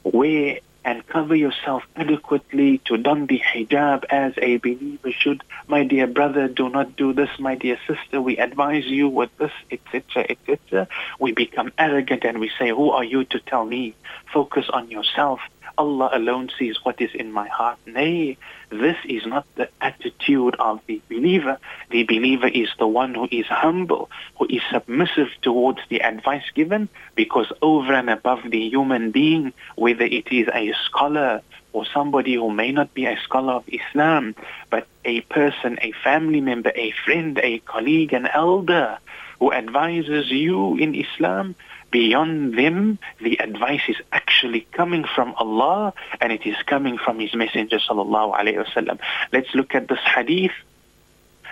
wear 0.03 0.59
and 0.85 1.05
cover 1.07 1.35
yourself 1.35 1.83
adequately 1.95 2.77
to 2.85 2.95
don 2.95 3.25
the 3.25 3.39
hijab 3.39 4.05
as 4.09 4.33
a 4.37 4.57
believer 4.57 5.11
should. 5.11 5.43
My 5.67 5.83
dear 5.83 6.05
brother, 6.05 6.47
do 6.47 6.69
not 6.69 6.95
do 6.95 7.11
this. 7.11 7.29
My 7.39 7.55
dear 7.55 7.79
sister, 7.87 8.21
we 8.21 8.37
advise 8.37 8.85
you 8.85 9.09
with 9.09 9.35
this, 9.37 9.51
etc., 9.71 10.27
etc. 10.29 10.87
We 11.19 11.31
become 11.31 11.73
arrogant 11.79 12.23
and 12.23 12.39
we 12.39 12.51
say, 12.59 12.69
who 12.69 12.91
are 12.91 13.03
you 13.03 13.25
to 13.25 13.39
tell 13.39 13.65
me? 13.65 13.95
Focus 14.31 14.69
on 14.69 14.91
yourself. 14.91 15.39
Allah 15.77 16.09
alone 16.13 16.49
sees 16.57 16.77
what 16.83 17.01
is 17.01 17.11
in 17.13 17.31
my 17.31 17.47
heart. 17.47 17.77
Nay, 17.85 18.37
this 18.69 18.97
is 19.05 19.25
not 19.25 19.45
the 19.55 19.69
attitude 19.81 20.55
of 20.59 20.81
the 20.87 21.01
believer. 21.09 21.57
The 21.91 22.03
believer 22.03 22.47
is 22.47 22.69
the 22.79 22.87
one 22.87 23.13
who 23.13 23.27
is 23.31 23.45
humble, 23.47 24.09
who 24.37 24.47
is 24.49 24.61
submissive 24.71 25.29
towards 25.41 25.79
the 25.89 26.01
advice 26.01 26.43
given, 26.53 26.89
because 27.15 27.51
over 27.61 27.93
and 27.93 28.09
above 28.09 28.39
the 28.49 28.69
human 28.69 29.11
being, 29.11 29.53
whether 29.75 30.05
it 30.05 30.31
is 30.31 30.47
a 30.53 30.73
scholar 30.85 31.41
or 31.73 31.85
somebody 31.93 32.35
who 32.35 32.49
may 32.49 32.71
not 32.71 32.93
be 32.93 33.05
a 33.05 33.19
scholar 33.23 33.53
of 33.53 33.63
Islam, 33.67 34.33
but 34.69 34.87
a 35.03 35.21
person, 35.21 35.77
a 35.81 35.91
family 36.03 36.39
member, 36.39 36.71
a 36.75 36.93
friend, 37.03 37.37
a 37.43 37.59
colleague, 37.59 38.13
an 38.13 38.27
elder 38.27 38.97
who 39.39 39.51
advises 39.51 40.31
you 40.31 40.77
in 40.77 40.95
Islam, 40.95 41.55
beyond 41.95 42.57
them, 42.57 42.99
the 43.21 43.37
advice 43.37 43.85
is 43.87 43.95
actually 44.11 44.67
coming 44.73 45.05
from 45.15 45.33
Allah 45.37 45.93
and 46.19 46.33
it 46.33 46.45
is 46.45 46.57
coming 46.65 46.97
from 46.97 47.19
His 47.19 47.33
Messenger 47.33 47.79
sallallahu 47.87 48.37
alayhi 48.37 48.59
wasallam. 48.65 48.99
Let's 49.31 49.55
look 49.55 49.73
at 49.73 49.87
this 49.87 50.03
hadith. 50.15 50.51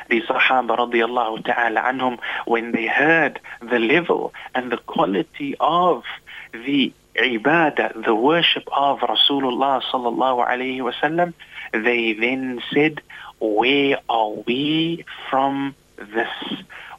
The 0.10 0.22
Sahaba 0.24 0.78
radiallahu 0.84 1.46
ta'ala 1.46 1.80
anhum, 1.80 2.20
when 2.46 2.74
they 2.74 2.88
heard 2.88 3.40
the 3.62 3.80
level 3.80 4.34
and 4.54 4.70
the 4.70 4.80
quality 4.80 5.56
of 5.62 6.04
the 6.52 6.92
ibadah, 7.16 8.04
the 8.04 8.14
worship 8.14 8.68
of 8.68 9.00
Rasulullah 9.00 9.82
sallallahu 9.82 10.46
alayhi 10.46 10.82
wasallam, 10.90 11.34
they 11.72 12.12
then 12.12 12.62
said, 12.74 13.00
where 13.40 13.98
are 14.10 14.32
we 14.46 15.06
from 15.30 15.74
this? 15.96 16.36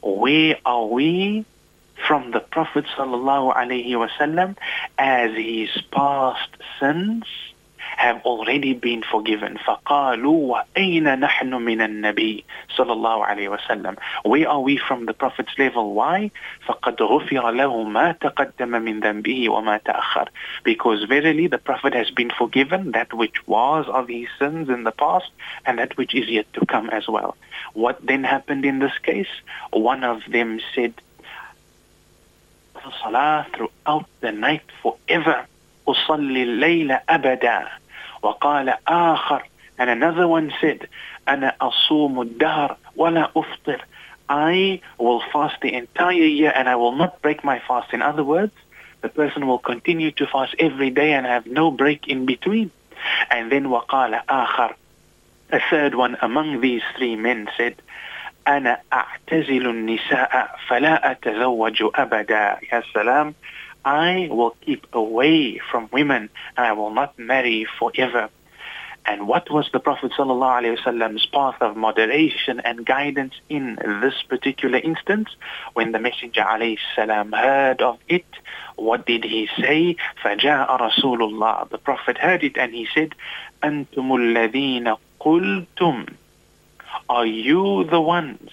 Where 0.01 0.57
are 0.65 0.87
we 0.87 1.45
from 2.06 2.30
the 2.32 2.40
Prophet 2.40 2.86
sallallahu 2.96 3.54
alaihi 3.54 3.90
wasallam 3.90 4.56
as 4.98 5.30
his 5.36 5.70
past 5.92 6.48
sins 6.80 7.24
have 7.96 8.22
already 8.22 8.72
been 8.72 9.02
forgiven. 9.02 9.58
فقالوا 9.58 10.64
وأين 10.76 11.20
نحن 11.20 11.54
من 11.54 11.80
النبي 11.80 12.44
صلى 12.76 12.92
الله 12.92 13.26
عليه 13.26 13.48
وسلم. 13.48 13.96
Where 14.24 14.48
are 14.48 14.60
we 14.60 14.76
from 14.76 15.06
the 15.06 15.12
Prophet's 15.12 15.52
level? 15.58 15.94
Why? 15.94 16.30
فقد 16.66 17.02
غفر 17.02 17.50
له 17.50 17.82
ما 17.82 18.12
تقدم 18.12 18.68
من 18.68 19.00
ذنبه 19.00 19.48
وما 19.48 19.80
تأخر. 19.84 20.28
Because 20.64 21.04
verily 21.04 21.46
the 21.46 21.58
Prophet 21.58 21.94
has 21.94 22.10
been 22.10 22.30
forgiven 22.30 22.92
that 22.92 23.12
which 23.12 23.46
was 23.46 23.86
of 23.88 24.08
his 24.08 24.28
sins 24.38 24.68
in 24.68 24.84
the 24.84 24.92
past 24.92 25.30
and 25.66 25.78
that 25.78 25.96
which 25.96 26.14
is 26.14 26.28
yet 26.28 26.50
to 26.54 26.64
come 26.66 26.88
as 26.90 27.08
well. 27.08 27.36
What 27.74 27.98
then 28.04 28.24
happened 28.24 28.64
in 28.64 28.78
this 28.78 28.96
case? 29.02 29.28
One 29.72 30.04
of 30.04 30.22
them 30.30 30.60
said, 30.74 30.94
salah 33.02 33.46
throughout 33.54 34.06
the 34.20 34.32
night 34.32 34.62
forever. 34.82 35.46
أصلي 35.88 36.42
الليل 36.42 36.98
أبدا 37.08 37.68
وقال 38.22 38.74
آخر 38.88 39.42
and 39.78 39.90
another 39.90 40.28
one 40.28 40.52
said 40.60 40.86
أنا 41.28 41.54
أصوم 41.60 42.20
الدهر 42.20 42.76
ولا 42.96 43.30
أفطر 43.36 43.84
I 44.28 44.80
will 44.98 45.22
fast 45.32 45.60
the 45.60 45.74
entire 45.74 46.12
year 46.12 46.52
and 46.54 46.68
I 46.68 46.76
will 46.76 46.92
not 46.92 47.20
break 47.20 47.42
my 47.42 47.58
fast. 47.66 47.92
In 47.92 48.00
other 48.00 48.22
words, 48.22 48.52
the 49.00 49.08
person 49.08 49.48
will 49.48 49.58
continue 49.58 50.12
to 50.12 50.26
fast 50.28 50.54
every 50.60 50.90
day 50.90 51.14
and 51.14 51.26
have 51.26 51.46
no 51.46 51.72
break 51.72 52.06
in 52.06 52.26
between. 52.26 52.70
And 53.30 53.50
then 53.50 53.64
وقال 53.64 54.22
آخر 54.28 54.74
A 55.52 55.60
third 55.68 55.96
one 55.96 56.16
among 56.22 56.60
these 56.60 56.82
three 56.96 57.16
men 57.16 57.48
said 57.56 57.74
أنا 58.48 58.80
أعتزل 58.92 59.66
النساء 59.68 60.56
فلا 60.68 61.10
أتزوج 61.10 61.82
أبدا 61.94 62.58
يا 62.72 62.82
سلام 62.94 63.34
I 63.84 64.28
will 64.30 64.54
keep 64.60 64.86
away 64.92 65.58
from 65.70 65.88
women 65.90 66.28
and 66.56 66.66
I 66.66 66.72
will 66.72 66.90
not 66.90 67.18
marry 67.18 67.66
forever. 67.78 68.28
And 69.06 69.26
what 69.26 69.50
was 69.50 69.70
the 69.72 69.80
Prophet 69.80 70.12
ﷺ's 70.12 71.26
path 71.26 71.56
of 71.62 71.76
moderation 71.76 72.60
and 72.60 72.84
guidance 72.84 73.34
in 73.48 73.78
this 74.02 74.14
particular 74.28 74.78
instance? 74.78 75.30
When 75.72 75.92
the 75.92 75.98
Messenger 75.98 76.42
ﷺ 76.42 77.34
heard 77.34 77.80
of 77.80 77.98
it, 78.08 78.26
what 78.76 79.06
did 79.06 79.24
he 79.24 79.48
say? 79.58 79.96
فَجَاءَ 80.22 80.68
رَسُولُ 80.78 81.18
اللَّهِ 81.18 81.70
The 81.70 81.78
Prophet 81.78 82.18
heard 82.18 82.44
it 82.44 82.58
and 82.58 82.74
he 82.74 82.86
said, 82.94 83.14
أَنْتُمُ 83.62 83.86
الَّذِينَ 83.96 84.96
قُلْتُمْ 85.20 86.06
are 87.08 87.26
you 87.26 87.84
the 87.84 88.00
ones 88.00 88.50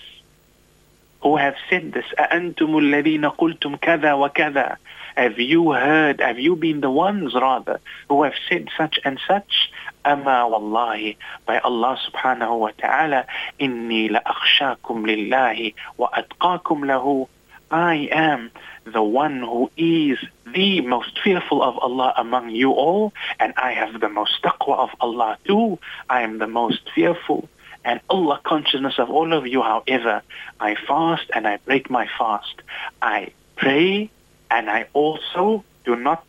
who 1.22 1.38
have 1.38 1.56
said 1.70 1.93
this? 1.93 2.06
أَأَنْتُمُ 2.17 2.56
الَّذِينَ 2.56 3.26
قُلْتُمْ 3.38 3.80
كَذَا 3.80 4.13
وَكَذَا 4.13 4.78
Have 5.15 5.39
you 5.39 5.72
heard, 5.72 6.22
have 6.22 6.39
you 6.39 6.56
been 6.56 6.82
the 6.82 6.91
ones 6.91 7.34
rather 7.34 7.80
who 8.08 8.24
have 8.24 8.36
said 8.50 8.70
such 8.78 9.00
and 9.04 9.20
such? 9.28 9.72
أما 10.06 10.43
والله 10.43 11.15
by 11.46 11.60
Allah 11.60 12.00
subhanahu 12.10 12.60
wa 12.60 12.72
ta'ala 12.78 13.26
إني 13.60 14.08
لأخشاكم 14.08 15.06
لله 15.06 15.74
وأتقاكم 15.98 16.86
له 16.86 17.28
I 17.70 18.08
am 18.12 18.52
the 18.86 19.04
one 19.04 19.39
who 19.41 19.70
is 19.76 20.17
the 20.54 20.80
most 20.82 21.20
fearful 21.20 21.62
of 21.62 21.78
Allah 21.80 22.13
among 22.15 22.52
you 22.52 22.72
all 22.72 23.12
and 23.39 23.54
I 23.58 23.74
have 23.74 24.00
the 24.00 24.08
most 24.08 24.41
taqwa 24.41 24.78
of 24.80 24.89
Allah 25.02 25.38
too. 25.46 25.78
I 26.10 26.22
am 26.22 26.38
the 26.38 26.48
most 26.48 26.89
fearful 26.96 27.50
and 27.85 28.01
Allah 28.09 28.40
consciousness 28.45 28.99
of 28.99 29.11
all 29.11 29.33
of 29.33 29.47
you. 29.47 29.62
However, 29.62 30.23
I 30.61 30.75
fast 30.75 31.31
and 31.35 31.47
I 31.47 31.59
break 31.59 31.90
my 31.90 32.09
fast. 32.18 32.55
I 33.01 33.33
pray 33.57 34.11
and 34.51 34.71
I 34.71 34.87
also 34.92 35.64
do 35.85 35.97
not 35.97 36.25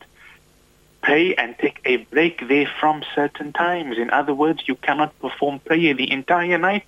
pray 1.02 1.36
and 1.36 1.58
take 1.60 1.80
a 1.86 1.98
break 1.98 2.48
there 2.48 2.70
from 2.80 3.04
certain 3.14 3.52
times. 3.54 3.98
In 3.98 4.10
other 4.10 4.34
words, 4.34 4.64
you 4.66 4.76
cannot 4.76 5.18
perform 5.20 5.60
prayer 5.60 5.94
the 5.94 6.10
entire 6.10 6.58
night 6.58 6.88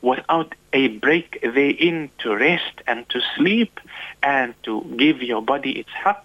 without 0.00 0.54
a 0.72 0.88
break 0.88 1.40
therein 1.42 2.10
to 2.18 2.34
rest 2.34 2.82
and 2.86 3.08
to 3.10 3.20
sleep 3.36 3.78
and 4.22 4.54
to 4.64 4.80
give 4.96 5.22
your 5.22 5.42
body 5.42 5.78
its 5.78 5.90
haqq. 5.90 6.22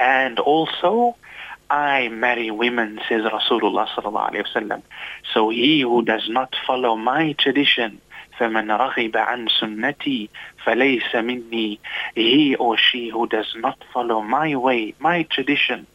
And 0.00 0.40
also, 0.40 1.16
I 1.69 2.07
marry 2.09 2.49
women, 2.49 2.99
says 3.07 3.21
Rasulullah 3.23 3.87
sallallahu 3.87 4.31
alayhi 4.31 4.45
wasallam. 4.47 4.81
So 5.33 5.49
he 5.49 5.81
who 5.81 6.03
does 6.03 6.27
not 6.27 6.55
follow 6.65 6.95
my 6.95 7.33
tradition, 7.33 8.01
فَمَنْ 8.39 8.67
رَغِبَ 8.67 9.11
عَنْ 9.11 9.49
سُنَّتِي 9.61 10.29
فَلَيْسَ 10.65 11.11
مِنِّي 11.13 11.79
He 12.15 12.55
or 12.55 12.77
she 12.77 13.09
who 13.09 13.27
does 13.27 13.53
not 13.55 13.77
follow 13.93 14.21
my 14.21 14.55
way, 14.55 14.95
my 14.99 15.23
tradition, 15.23 15.85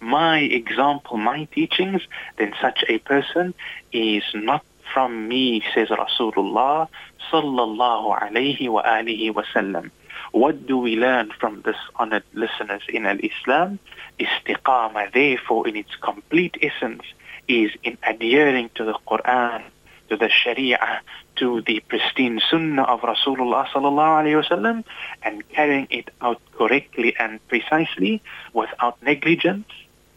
my 0.00 0.40
example, 0.40 1.16
my 1.16 1.44
teachings, 1.44 2.02
then 2.36 2.52
such 2.60 2.84
a 2.88 2.98
person 2.98 3.54
is 3.92 4.24
not 4.34 4.64
from 4.92 5.28
me, 5.28 5.62
says 5.74 5.88
Rasulullah 5.88 6.88
sallallahu 7.30 8.20
alayhi 8.20 8.68
wa 8.68 8.82
alihi 8.82 9.32
wasallam. 9.32 9.90
What 10.32 10.66
do 10.66 10.76
we 10.78 10.96
learn 10.96 11.30
from 11.38 11.62
this 11.62 11.76
honored 11.96 12.24
listeners 12.32 12.82
in 12.88 13.06
Al-Islam? 13.06 13.78
Istiqamah, 14.19 15.13
therefore, 15.13 15.67
in 15.67 15.75
its 15.75 15.95
complete 15.95 16.57
essence, 16.61 17.03
is 17.47 17.71
in 17.83 17.97
adhering 18.03 18.69
to 18.75 18.83
the 18.83 18.97
Quran, 19.07 19.63
to 20.09 20.17
the 20.17 20.29
Sharia, 20.29 21.01
to 21.37 21.61
the 21.61 21.79
pristine 21.81 22.41
Sunnah 22.49 22.83
of 22.83 23.01
Rasulullah 23.01 23.67
sallallahu 23.67 24.23
alayhi 24.23 24.43
wasallam, 24.43 24.83
and 25.21 25.47
carrying 25.49 25.87
it 25.89 26.09
out 26.21 26.41
correctly 26.53 27.15
and 27.19 27.45
precisely 27.47 28.21
without 28.53 29.01
negligence, 29.03 29.67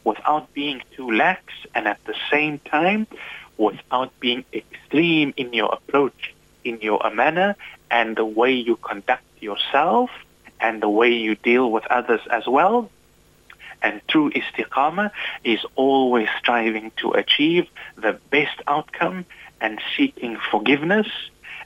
without 0.05 0.53
being 0.55 0.83
too 0.97 1.11
lax, 1.11 1.43
and 1.75 1.87
at 1.87 2.03
the 2.05 2.15
same 2.31 2.59
time, 2.61 3.07
without 3.59 4.19
being 4.21 4.45
extreme 4.53 5.35
in 5.37 5.53
your 5.53 5.73
approach, 5.73 6.35
in 6.65 6.81
your 6.81 7.01
manner, 7.15 7.55
and 7.91 8.17
the 8.17 8.25
way 8.25 8.53
you 8.53 8.77
conduct 8.77 9.25
yourself, 9.41 10.11
and 10.61 10.83
the 10.83 10.89
way 10.89 11.11
you 11.11 11.35
deal 11.35 11.71
with 11.71 11.85
others 11.87 12.21
as 12.31 12.47
well. 12.47 12.91
And 13.83 14.01
true 14.09 14.31
istiqamah 14.31 15.11
is 15.45 15.61
always 15.75 16.29
striving 16.39 16.93
to 16.99 17.13
achieve 17.13 17.67
the 17.97 18.19
best 18.31 18.61
outcome 18.67 19.25
and 19.61 19.81
seeking 19.97 20.37
forgiveness 20.51 21.07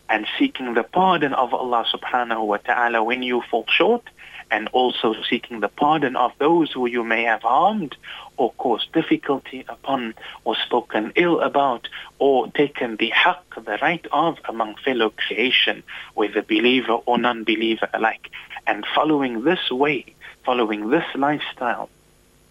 and 0.09 0.27
seeking 0.39 0.75
the 0.75 0.83
pardon 0.83 1.33
of 1.33 1.55
Allah 1.55 1.85
subhanahu 1.93 2.47
wa 2.47 2.59
ta'ala 2.59 3.03
when 3.03 3.23
you 3.23 3.43
fall 3.51 3.65
short 3.69 4.03
and 4.51 4.69
also 4.69 5.15
seeking 5.29 5.61
the 5.61 5.69
pardon 5.69 6.17
of 6.17 6.33
those 6.39 6.71
who 6.71 6.87
you 6.87 7.03
may 7.03 7.23
have 7.23 7.43
harmed 7.43 7.97
or 8.37 8.53
caused 8.53 8.93
difficulty 8.93 9.65
upon 9.69 10.15
or 10.45 10.55
spoken 10.57 11.13
ill 11.17 11.41
about 11.41 11.89
or 12.19 12.49
taken 12.53 12.97
the 12.97 13.11
haqq, 13.11 13.65
the 13.65 13.79
right 13.81 14.07
of 14.13 14.37
among 14.49 14.77
fellow 14.85 15.11
creation, 15.11 15.83
whether 16.15 16.43
believer 16.43 16.93
or 16.93 17.19
non-believer 17.19 17.89
alike. 17.95 18.31
And 18.67 18.85
following 18.95 19.45
this 19.45 19.71
way, 19.71 20.15
following 20.45 20.91
this 20.91 21.05
lifestyle, 21.15 21.89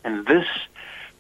and 0.05 0.27
this 0.27 0.47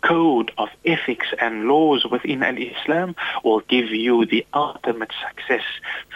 code 0.02 0.52
of 0.58 0.68
ethics 0.84 1.26
and 1.40 1.64
laws 1.64 2.06
within 2.10 2.42
al-Islam 2.42 3.16
will 3.44 3.60
give 3.60 3.90
you 3.90 4.24
the 4.26 4.46
ultimate 4.54 5.12
success 5.26 5.64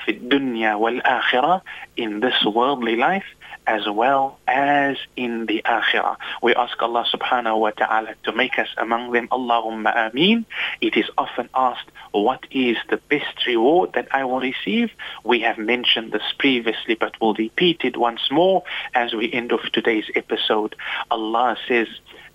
في 0.05 0.12
الدنيا 0.12 0.74
والآخرة 0.74 1.62
in 1.96 2.20
this 2.20 2.44
worldly 2.44 2.96
life 2.96 3.24
as 3.66 3.88
well 3.88 4.38
as 4.48 4.96
in 5.16 5.46
the 5.46 5.62
akhirah. 5.64 6.16
We 6.42 6.55
ask 6.55 6.81
Allah 6.83 7.07
subhanahu 7.12 7.59
wa 7.61 7.70
ta'ala 7.70 8.14
to 8.24 8.33
make 8.33 8.59
us 8.59 8.68
among 8.76 9.12
them. 9.12 9.28
Allahumma 9.28 10.11
ameen. 10.11 10.44
It 10.81 10.96
is 10.96 11.07
often 11.16 11.48
asked, 11.55 11.90
what 12.11 12.44
is 12.50 12.76
the 12.90 12.96
best 12.96 13.46
reward 13.46 13.92
that 13.94 14.09
I 14.11 14.24
will 14.24 14.40
receive? 14.40 14.90
We 15.24 15.40
have 15.40 15.59
mentioned 15.59 16.12
this 16.12 16.33
previously, 16.38 16.94
but 16.94 17.14
we'll 17.20 17.35
repeat 17.35 17.83
it 17.85 17.96
once 17.96 18.31
more 18.31 18.64
as 18.94 19.14
we 19.14 19.33
end 19.33 19.52
off 19.52 19.62
today's 19.72 20.11
episode. 20.14 20.74
Allah 21.11 21.57
says 21.68 21.87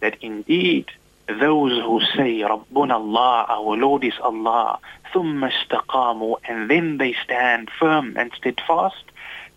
that 0.02 0.18
indeed 0.22 0.86
those 1.28 1.74
who 1.84 2.00
say 2.16 2.40
Rabbuna 2.40 2.94
Allah, 2.94 3.46
our 3.50 3.76
Lord 3.76 4.04
is 4.04 4.14
Allah, 4.22 4.80
ثم 5.14 5.44
استقاموا, 5.44 6.38
and 6.48 6.70
then 6.70 6.98
they 6.98 7.14
stand 7.24 7.70
firm 7.80 8.16
and 8.18 8.32
steadfast, 8.34 9.04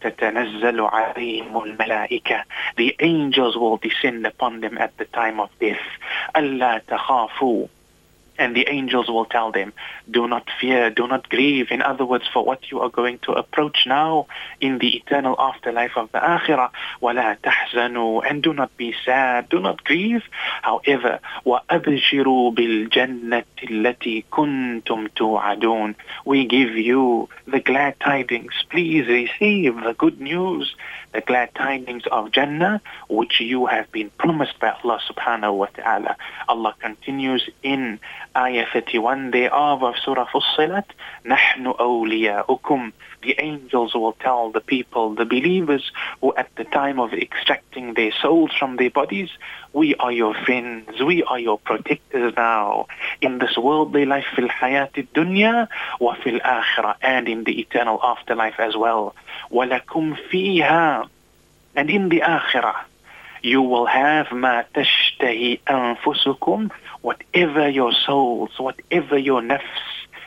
تتنزل 0.01 0.81
عليهم 0.81 1.63
الملائكة 1.65 2.45
The 2.77 2.97
angels 3.01 3.57
will 3.57 3.77
descend 3.77 4.27
upon 4.27 4.61
them 4.61 4.79
at 4.79 4.97
the 4.99 5.05
time 5.05 5.39
of 5.39 5.51
death. 5.61 5.79
ألا 6.37 6.83
تخافوا 6.89 7.67
and 8.41 8.57
the 8.57 8.67
angels 8.71 9.07
will 9.09 9.27
tell 9.27 9.53
them, 9.53 9.71
do 10.11 10.27
not 10.27 10.49
fear, 10.59 10.89
do 10.89 11.07
not 11.07 11.29
grieve. 11.29 11.71
In 11.71 11.83
other 11.83 12.07
words, 12.07 12.25
for 12.33 12.43
what 12.43 12.71
you 12.71 12.81
are 12.81 12.89
going 12.89 13.19
to 13.19 13.33
approach 13.33 13.87
now 13.87 14.27
in 14.63 14.79
the 14.79 14.97
eternal 14.97 15.37
afterlife 15.39 15.95
of 15.97 16.11
the 16.13 16.19
akhirah. 16.19 16.71
وَلَا 17.03 17.37
تَحْزَنُوا 17.45 18.23
And 18.29 18.43
do 18.43 18.55
not 18.55 18.75
be 18.79 18.95
sad, 19.05 19.51
do 19.51 19.61
not 19.61 19.85
grieve. 19.85 20.23
However, 20.63 21.21
وَأَبْشِرُوا 21.45 22.55
بِالْجَنَّةِ 22.55 23.45
الَّتِي 23.63 24.25
كُنْتُمْ 24.33 25.09
تُوعَدُونَ 25.11 25.95
We 26.25 26.47
give 26.47 26.77
you 26.77 27.29
the 27.47 27.61
glad 27.61 28.01
tidings. 28.01 28.55
Please 28.71 29.07
receive 29.07 29.75
the 29.83 29.93
good 29.93 30.19
news 30.19 30.75
the 31.15 31.21
glad 31.21 31.55
tidings 31.55 32.05
of 32.11 32.31
Jannah, 32.31 32.81
which 33.09 33.41
you 33.41 33.67
have 33.67 33.91
been 33.93 34.11
promised 34.19 34.59
by 34.61 34.71
Allah 34.83 35.01
subhanahu 35.11 35.55
wa 35.57 35.67
ta'ala. 35.67 36.17
Allah 36.49 36.75
continues 36.81 37.49
in 37.63 37.99
Ayah 38.37 38.67
31 38.73 39.31
thereof 39.31 39.83
of 39.83 39.95
Surah 40.05 40.27
Fussilat, 40.27 40.85
نَحْنُ 41.25 41.77
أَوْلِيَاؤُكُمْ 41.79 42.93
The 43.25 43.37
angels 43.39 43.95
will 43.95 44.13
tell 44.15 44.51
the 44.51 44.61
people, 44.61 45.15
the 45.15 45.27
believers, 45.27 45.93
who 46.21 46.35
at 46.35 46.55
the 46.57 46.65
time 46.65 46.99
of 46.99 47.13
extracting 47.13 47.95
their 47.95 48.13
souls 48.13 48.51
from 48.59 48.77
their 48.77 48.91
bodies, 48.91 49.29
we 49.73 49.95
are 49.97 50.11
your 50.11 50.35
friends, 50.35 51.01
we 51.03 51.23
are 51.25 51.39
your 51.39 51.59
protectors 51.59 52.33
now. 52.37 52.87
In 53.21 53.39
this 53.39 53.59
worldly 53.59 54.07
life, 54.07 54.25
fil 54.35 54.49
hayati 54.49 55.07
dunya 55.15 55.69
wa 56.01 56.15
fil 56.15 56.41
akhirah, 56.41 56.97
and 57.03 57.29
in 57.29 57.45
the 57.45 57.61
eternal 57.61 58.01
afterlife 58.03 58.59
as 58.59 58.75
well. 58.77 59.15
وَلَكُمْ 59.53 60.17
فِيهَا 60.31 61.09
And 61.77 61.91
in 61.91 62.09
the 62.09 62.21
akhirah, 62.21 62.85
you 63.43 63.63
will 63.63 63.87
have 63.87 64.29
مَا 64.29 64.65
تَشْتَهِي 64.75 65.61
أَنفُسُكُمْ 65.67 66.71
Whatever 67.03 67.69
your 67.69 67.93
souls, 67.93 68.51
whatever 68.59 69.17
your 69.17 69.41
nafs, 69.41 69.61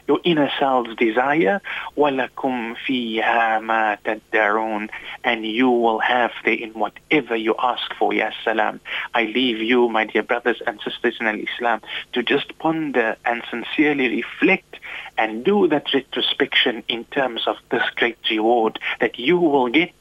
your 0.08 0.20
inner 0.24 0.50
selves 0.60 0.96
desire, 0.96 1.62
وَلَكُمْ 1.98 2.76
فِيهَا 2.86 3.60
مَا 3.62 3.98
تَدَّعُونَ 4.06 4.90
And 5.24 5.46
you 5.46 5.70
will 5.70 6.00
have 6.00 6.32
therein 6.44 6.74
whatever 6.74 7.36
you 7.36 7.56
ask 7.60 7.94
for, 7.96 8.14
Ya 8.14 8.32
Salam. 8.44 8.80
I 9.14 9.24
leave 9.24 9.60
you, 9.60 9.90
my 9.90 10.06
dear 10.06 10.24
brothers 10.24 10.62
and 10.66 10.80
sisters 10.82 11.18
in 11.20 11.28
Islam, 11.28 11.82
to 12.14 12.24
just 12.24 12.58
ponder 12.60 13.16
and 13.26 13.44
sincerely 13.50 14.10
reflect 14.10 14.80
and 15.18 15.44
do 15.44 15.68
that 15.68 15.94
retrospection 15.94 16.84
in 16.88 17.06
terms 17.06 17.48
of 17.48 17.58
this 17.72 17.84
great 17.96 18.18
reward 18.30 18.80
that 19.00 19.20
you 19.20 19.38
will 19.38 19.70
get 19.70 19.94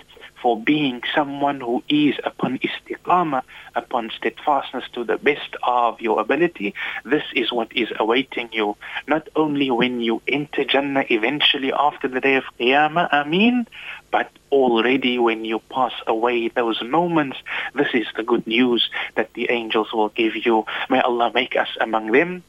for 0.48 0.58
being 0.58 1.04
someone 1.14 1.60
who 1.60 1.84
is 1.90 2.16
upon 2.24 2.58
istiqamah, 2.60 3.44
upon 3.76 4.10
steadfastness 4.18 4.86
to 4.94 5.04
the 5.04 5.18
best 5.18 5.58
of 5.62 6.00
your 6.00 6.22
ability. 6.22 6.74
This 7.04 7.26
is 7.36 7.52
what 7.52 7.76
is 7.76 7.90
awaiting 8.00 8.48
you, 8.54 8.78
not 9.10 9.28
only 9.36 9.70
when 9.72 10.00
you 10.00 10.22
enter 10.26 10.64
Jannah 10.64 11.04
eventually 11.10 11.74
after 11.74 12.08
the 12.08 12.22
day 12.22 12.36
of 12.36 12.46
Qiyamah, 12.58 13.10
Ameen, 13.12 13.68
but 14.10 14.32
already 14.50 15.20
when 15.20 15.44
you 15.44 15.60
pass 15.70 15.92
away 16.08 16.48
those 16.48 16.82
moments, 16.82 17.40
this 17.76 17.90
is 17.94 18.08
the 18.16 18.24
good 18.24 18.48
news 18.48 18.90
that 19.16 19.34
the 19.34 19.52
angels 19.52 19.92
will 19.92 20.14
give 20.16 20.38
you. 20.46 20.66
May 20.90 21.02
Allah 21.02 21.30
make 21.36 21.58
us 21.58 21.76
among 21.82 22.14
them 22.14 22.42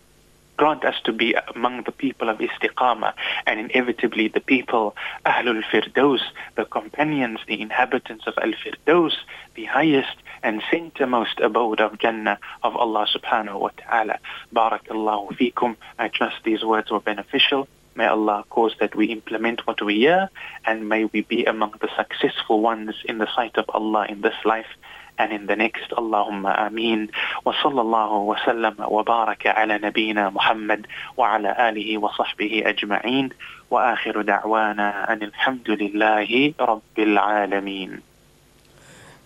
grant 0.59 0.84
us 0.84 0.96
to 1.04 1.12
be 1.12 1.34
among 1.54 1.84
the 1.84 1.92
people 1.92 2.28
of 2.28 2.38
istiqamah 2.38 3.14
and 3.46 3.59
inevitably 3.61 4.28
the 4.28 4.40
people 4.40 4.94
Ahlul 5.24 5.62
Firdaus, 5.70 6.20
the 6.56 6.66
companions, 6.66 7.38
the 7.46 7.62
inhabitants 7.62 8.26
of 8.26 8.34
Al-Firdaus, 8.36 9.14
the 9.54 9.64
highest 9.64 10.16
and 10.42 10.61
centermost 10.70 11.42
abode 11.42 11.80
of 11.80 11.98
Jannah 11.98 12.38
of 12.62 12.76
Allah 12.76 13.06
subhanahu 13.06 13.61
wa 13.61 13.70
ta'ala. 13.76 14.18
Barakallahu 14.54 15.38
fikum. 15.38 15.76
I 15.98 16.09
trust 16.09 16.36
these 16.44 16.64
words 16.64 16.90
were 16.90 17.00
beneficial. 17.00 17.68
May 17.94 18.06
Allah 18.06 18.44
cause 18.50 18.74
that 18.80 18.94
we 18.94 19.06
implement 19.06 19.66
what 19.66 19.80
we 19.80 19.94
hear 19.96 20.28
and 20.64 20.88
may 20.88 21.04
we 21.06 21.22
be 21.22 21.44
among 21.44 21.74
the 21.80 21.88
successful 21.96 22.61
ones 22.61 22.94
in 23.04 23.18
the 23.18 23.28
sight 23.34 23.56
of 23.56 23.64
Allah 23.70 24.06
in 24.09 24.20
this 24.20 24.36
life 24.44 24.72
and 25.18 25.32
in 25.32 25.46
the 25.46 25.56
next. 25.56 25.90
Allahumma 25.90 26.58
ameen. 26.66 27.10
Wa 27.44 27.52
sallallahu 27.54 28.26
wa 28.26 28.36
sallam 28.38 28.78
wa 28.78 29.02
baraka 29.02 29.54
ala 29.56 29.78
nabiyyina 29.78 30.32
Muhammad 30.32 30.86
wa 31.16 31.34
ala 31.36 31.54
alihi 31.58 31.98
wa 31.98 32.12
sahbihi 32.12 32.64
ajma'in. 32.64 33.32
Wa 33.70 33.96
akhiru 33.96 34.24
da'wana 34.24 35.10
an 35.10 35.20
alhamdulillahi 35.20 36.54
rabbil 36.56 37.18
alameen. 37.18 38.02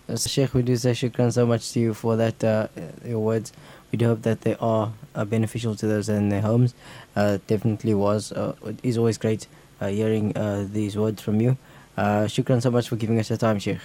Uh, 0.09 0.17
Sheikh, 0.17 0.53
we 0.53 0.61
do 0.63 0.75
say 0.75 0.91
shukran 0.91 1.31
so 1.31 1.45
much 1.45 1.71
to 1.71 1.79
you 1.79 1.93
for 1.93 2.17
that, 2.17 2.43
uh, 2.43 2.67
your 3.05 3.19
words. 3.19 3.53
We 3.91 3.97
do 3.97 4.07
hope 4.07 4.23
that 4.23 4.41
they 4.41 4.55
are 4.59 4.91
uh, 5.15 5.23
beneficial 5.23 5.75
to 5.75 5.87
those 5.87 6.09
in 6.09 6.29
their 6.29 6.41
homes. 6.41 6.73
Uh, 7.15 7.37
definitely 7.47 7.93
was. 7.93 8.31
Uh, 8.31 8.55
it 8.65 8.79
is 8.83 8.97
always 8.97 9.17
great 9.17 9.47
uh, 9.79 9.87
hearing 9.87 10.35
uh, 10.35 10.67
these 10.69 10.97
words 10.97 11.21
from 11.21 11.39
you. 11.39 11.57
Uh, 11.95 12.25
shukran 12.25 12.61
so 12.61 12.71
much 12.71 12.89
for 12.89 12.95
giving 12.95 13.19
us 13.19 13.29
your 13.29 13.37
time, 13.37 13.59
Sheikh. 13.59 13.79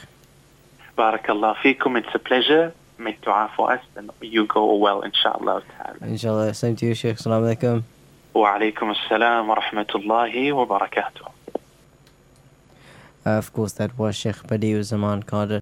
Barakallah 0.99 1.55
fikum. 1.63 1.97
It's 1.97 2.13
a 2.13 2.19
pleasure. 2.19 2.75
Make 2.99 3.21
dua 3.21 3.51
for 3.57 3.73
us 3.73 3.85
and 3.95 4.11
you 4.21 4.47
go 4.47 4.75
well, 4.75 5.03
inshallah. 5.03 5.63
Inshallah. 6.03 6.53
Same 6.53 6.75
to 6.75 6.87
you, 6.87 6.95
Sheikh. 6.95 7.17
Assalamu 7.17 7.55
alaikum. 7.55 7.85
Wa 8.35 8.59
alaikum 8.59 8.93
assalam 8.97 9.47
wa 9.47 9.55
rahmatullahi 9.55 10.53
wa 10.53 10.67
barakatuh. 10.67 11.31
Uh, 13.25 13.31
of 13.31 13.53
course, 13.53 13.73
that 13.75 13.97
was 13.97 14.17
Sheikh 14.17 14.43
Badiu 14.49 14.83
Zaman 14.83 15.23
Kader. 15.23 15.57